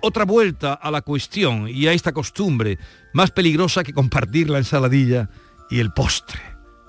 [0.07, 2.79] otra vuelta a la cuestión y a esta costumbre
[3.13, 5.29] más peligrosa que compartir la ensaladilla
[5.69, 6.41] y el postre.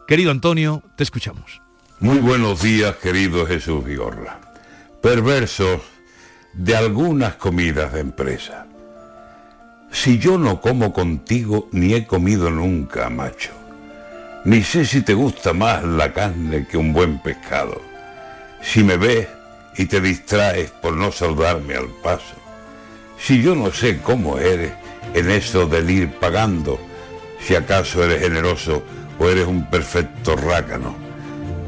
[0.07, 1.61] Querido Antonio, te escuchamos.
[1.99, 4.39] Muy buenos días, querido Jesús Vigorra.
[5.01, 5.83] Perverso
[6.53, 8.67] de algunas comidas de empresa.
[9.91, 13.51] Si yo no como contigo, ni he comido nunca, macho.
[14.45, 17.81] Ni sé si te gusta más la carne que un buen pescado.
[18.61, 19.27] Si me ves
[19.75, 22.46] y te distraes por no saludarme al paso.
[23.19, 24.73] Si yo no sé cómo eres
[25.13, 26.79] en eso del ir pagando,
[27.39, 28.83] si acaso eres generoso
[29.19, 30.95] o eres un perfecto rácano.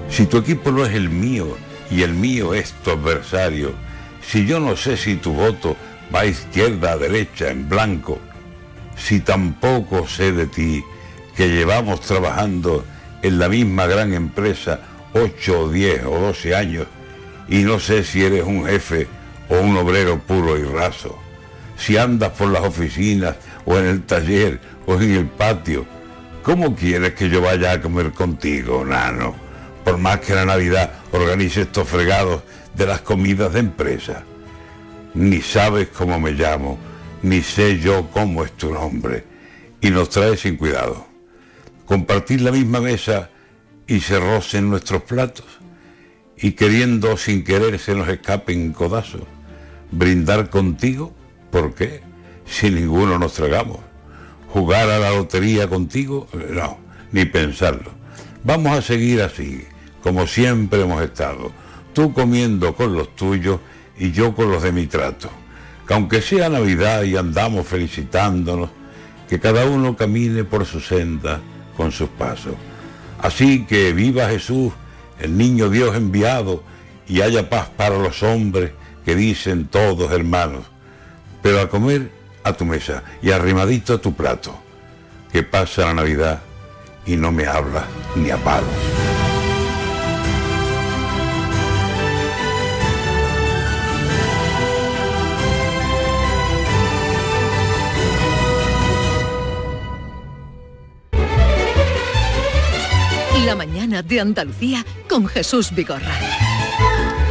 [0.09, 1.57] Si tu equipo no es el mío
[1.89, 3.73] y el mío es tu adversario,
[4.21, 5.75] si yo no sé si tu voto
[6.13, 8.19] va a izquierda, a derecha, en blanco,
[8.95, 10.83] si tampoco sé de ti
[11.35, 12.85] que llevamos trabajando
[13.21, 14.81] en la misma gran empresa
[15.13, 16.87] 8 o 10 o 12 años
[17.47, 19.07] y no sé si eres un jefe
[19.49, 21.17] o un obrero puro y raso,
[21.79, 25.85] si andas por las oficinas o en el taller o en el patio,
[26.43, 29.33] ¿cómo quieres que yo vaya a comer contigo, nano?
[29.85, 32.43] Por más que la Navidad organice estos fregados
[32.75, 34.23] de las comidas de empresa.
[35.13, 36.77] Ni sabes cómo me llamo,
[37.23, 39.23] ni sé yo cómo es tu nombre,
[39.81, 41.07] y nos trae sin cuidado.
[41.85, 43.29] Compartir la misma mesa
[43.87, 45.47] y se rocen nuestros platos,
[46.37, 49.23] y queriendo sin querer se nos escapen codazos.
[49.91, 51.15] Brindar contigo,
[51.51, 52.01] ¿por qué?
[52.45, 53.79] Si ninguno nos tragamos.
[54.51, 56.79] Jugar a la lotería contigo, no,
[57.11, 57.91] ni pensarlo.
[58.43, 59.65] Vamos a seguir así,
[60.01, 61.51] como siempre hemos estado,
[61.93, 63.59] tú comiendo con los tuyos
[63.97, 65.29] y yo con los de mi trato.
[65.87, 68.69] Que aunque sea Navidad y andamos felicitándonos,
[69.27, 71.39] que cada uno camine por su senda
[71.77, 72.55] con sus pasos.
[73.21, 74.73] Así que viva Jesús,
[75.19, 76.63] el niño Dios enviado,
[77.07, 78.71] y haya paz para los hombres
[79.05, 80.65] que dicen todos hermanos.
[81.41, 82.11] Pero a comer
[82.43, 84.57] a tu mesa y arrimadito a tu plato,
[85.31, 86.41] que pasa la Navidad
[87.05, 87.85] y no me habla
[88.15, 88.67] ni a palo.
[103.45, 106.48] La mañana de Andalucía con Jesús Vigorra.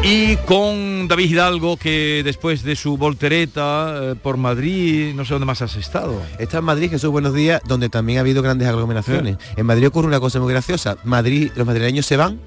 [0.03, 5.46] Y con David Hidalgo, que después de su voltereta eh, por Madrid, no sé dónde
[5.46, 6.22] más has estado.
[6.38, 9.36] Está en Madrid, Jesús, buenos días, donde también ha habido grandes aglomeraciones.
[9.57, 10.96] En Madrid ocurre una cosa muy graciosa.
[11.05, 12.38] Madrid, los madrileños se van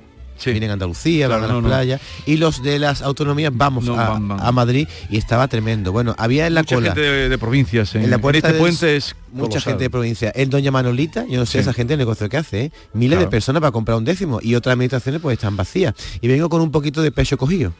[0.50, 4.52] vienen a Andalucía, van a las playas y los de las autonomías vamos a, a,
[4.52, 5.92] Madrid y estaba tremendo.
[5.92, 9.16] Bueno, había en la mucha cola gente de, provincias, en, la puerta este puente es
[9.32, 10.32] mucha gente de provincia.
[10.32, 12.72] El Doña Manolita, yo no sé esa gente el negocio que hace, ¿eh?
[12.94, 15.94] miles de personas para comprar un décimo y otras administraciones pues están vacías.
[16.22, 17.74] Y vengo con un poquito de pecho cogido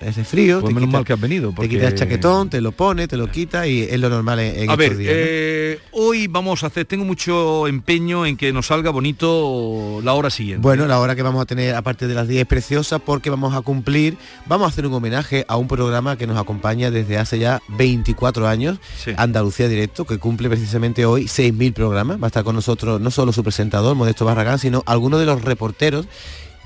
[0.00, 0.60] ese frío.
[0.60, 1.52] Pues menos mal que has venido.
[1.52, 4.70] Te quitas el chaquetón, te lo pone, te lo quita y es lo normal en,
[4.70, 10.00] A ver, eh, hoy vamos a hacer, tengo mucho empeño en que nos salga bonito
[10.02, 10.62] la hora siguiente.
[10.62, 13.54] Bueno, la hora que vamos a tener aparte de las 10 es preciosa porque vamos
[13.54, 17.38] a cumplir, vamos a hacer un homenaje a un programa que nos acompaña desde hace
[17.38, 18.78] ya 24 años,
[19.16, 22.20] Andalucía Directo, que cumple precisamente hoy 6.000 programas.
[22.20, 25.42] Va a estar con nosotros no solo su presentador, Modesto Barragán, sino algunos de los
[25.42, 26.06] reporteros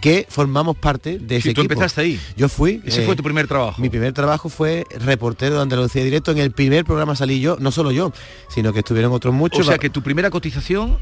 [0.03, 2.21] que formamos parte de ese tú empezaste ahí.
[2.37, 2.83] Yo fui.
[2.85, 3.81] Ese fue tu primer trabajo.
[3.81, 6.33] Mi primer trabajo fue reportero de Andalucía Directo.
[6.33, 8.13] En el primer programa salí yo, no solo yo,
[8.49, 9.61] sino que estuvieron otros muchos.
[9.61, 10.99] O sea que tu primera cotización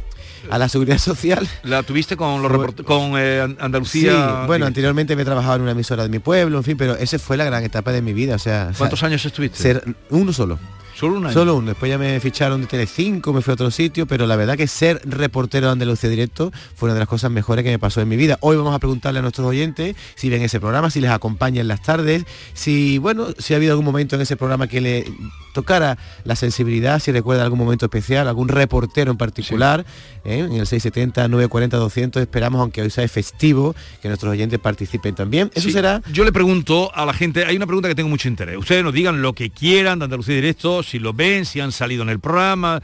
[0.50, 1.48] a la seguridad social.
[1.62, 4.12] La tuviste con los con eh, Andalucía.
[4.12, 7.18] Sí, bueno, anteriormente me trabajaba en una emisora de mi pueblo, en fin, pero esa
[7.18, 8.34] fue la gran etapa de mi vida.
[8.34, 9.56] O sea, ¿cuántos años estuviste?
[9.56, 10.58] Ser uno solo.
[11.00, 11.32] Solo un año.
[11.32, 11.68] Solo uno.
[11.68, 14.66] Después ya me ficharon de Telecinco, me fui a otro sitio, pero la verdad que
[14.66, 18.08] ser reportero de Andalucía Directo fue una de las cosas mejores que me pasó en
[18.08, 18.36] mi vida.
[18.42, 21.68] Hoy vamos a preguntarle a nuestros oyentes si ven ese programa, si les acompaña en
[21.68, 25.10] las tardes, si, bueno, si ha habido algún momento en ese programa que le
[25.52, 29.84] tocara la sensibilidad, si recuerda algún momento especial, algún reportero en particular,
[30.24, 30.38] ¿eh?
[30.40, 35.50] en el 670, 940, 200, esperamos, aunque hoy sea festivo, que nuestros oyentes participen también.
[35.54, 36.02] Eso será...
[36.12, 38.56] Yo le pregunto a la gente, hay una pregunta que tengo mucho interés.
[38.56, 42.02] Ustedes nos digan lo que quieran de Andalucía Directo, si lo ven, si han salido
[42.02, 42.82] en el programa,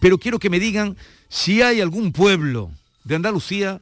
[0.00, 0.96] pero quiero que me digan
[1.28, 2.70] si hay algún pueblo
[3.04, 3.80] de Andalucía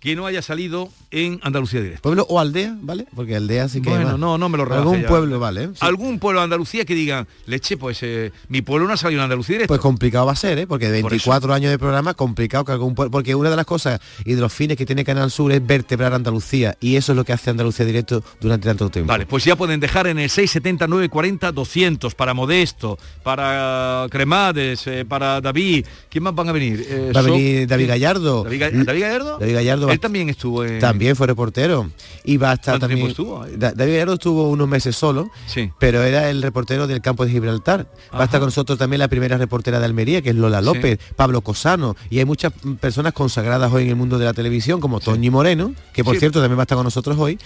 [0.00, 2.02] que no haya salido en Andalucía Directo.
[2.02, 3.06] Pueblo o aldea, ¿vale?
[3.14, 5.70] Porque aldea sí que Bueno, no, no me lo Algún pueblo, ¿vale?
[5.78, 9.24] Algún pueblo de Andalucía que digan, leche, pues eh, mi pueblo no ha salido en
[9.24, 9.68] Andalucía Directo.
[9.68, 10.66] Pues complicado va a ser, ¿eh?
[10.66, 13.12] Porque 24 años de programa, complicado que algún pueblo...
[13.12, 16.12] Porque una de las cosas y de los fines que tiene Canal Sur es vertebrar
[16.14, 16.76] Andalucía.
[16.80, 19.08] Y eso es lo que hace Andalucía Directo durante tanto tiempo.
[19.08, 25.04] Vale, pues ya pueden dejar en el 679 40 200 para Modesto, para Cremades, eh,
[25.04, 25.86] para David.
[26.10, 26.84] ¿Quién más van a venir?
[26.88, 28.44] Eh, va a venir David Gallardo.
[28.44, 28.60] ¿David,
[29.00, 29.38] Gallardo?
[29.38, 29.90] David Gallardo.
[29.90, 31.90] Él también estuvo en también fue reportero.
[32.24, 33.06] Y va a estar también.
[33.06, 33.44] Estuvo?
[33.56, 35.70] David Gallardo estuvo unos meses solo, sí.
[35.78, 37.90] pero era el reportero del campo de Gibraltar.
[38.14, 40.98] Va a estar con nosotros también la primera reportera de Almería, que es Lola López,
[41.16, 45.00] Pablo Cosano, y hay muchas personas consagradas hoy en el mundo de la televisión, como
[45.00, 47.38] Toñi Moreno, que por cierto también va a estar con nosotros hoy.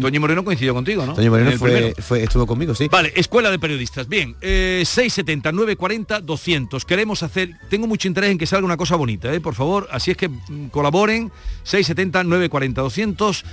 [0.00, 1.14] Toñi Moreno coincidió contigo, ¿no?
[1.14, 1.52] Toñi Moreno
[1.98, 2.88] fue, estuvo conmigo, sí.
[2.90, 4.08] Vale, Escuela de Periodistas.
[4.08, 6.84] Bien, eh, 670, 940, 200.
[6.84, 9.40] Queremos hacer, tengo mucho interés en que salga una cosa bonita, ¿eh?
[9.40, 9.88] por favor.
[9.90, 11.30] Así es que mm, colaboren,
[11.62, 13.44] 670, 940, 200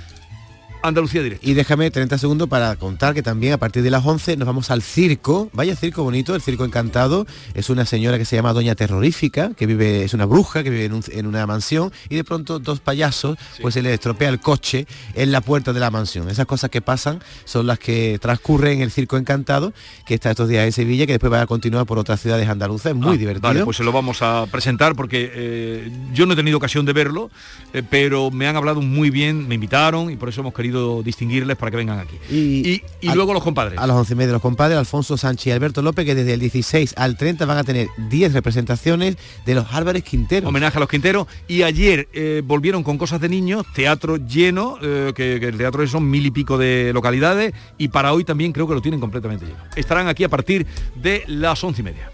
[0.82, 1.48] Andalucía Directo.
[1.48, 4.70] Y déjame 30 segundos para contar que también a partir de las 11 nos vamos
[4.70, 5.48] al circo.
[5.52, 7.26] Vaya circo bonito, el circo encantado.
[7.54, 10.90] Es una señora que se llama Doña Terrorífica, que vive, es una bruja que vive
[11.12, 15.32] en, una mansión y de pronto dos payasos, pues se le estropea el coche en
[15.32, 16.28] la puerta de la mansión.
[16.28, 19.72] Esas cosas que pasan son las que transcurren en el circo encantado,
[20.06, 22.94] que está estos días en Sevilla, que después va a continuar por otras ciudades andaluzas.
[22.94, 23.48] muy ah, divertido.
[23.48, 26.92] Vale, pues se lo vamos a presentar porque eh, yo no he tenido ocasión de
[26.92, 27.30] verlo,
[27.72, 30.71] eh, pero me han hablado muy bien, me invitaron y por eso hemos querido
[31.02, 32.16] distinguirles para que vengan aquí.
[32.30, 32.82] Y,
[33.14, 33.78] luego los compadres.
[33.78, 36.40] A los 11 y media los compadres, Alfonso Sánchez y Alberto López, que desde el
[36.40, 40.48] 16 al 30 van a tener 10 representaciones de los Álvarez Quintero.
[40.48, 41.26] Homenaje a los Quinteros.
[41.48, 46.08] Y ayer eh, volvieron con cosas de niños, teatro lleno, eh, que, el teatro son
[46.08, 49.58] mil y pico de localidades, y para hoy también creo que lo tienen completamente lleno.
[49.76, 52.10] Estarán aquí a partir de las once y media.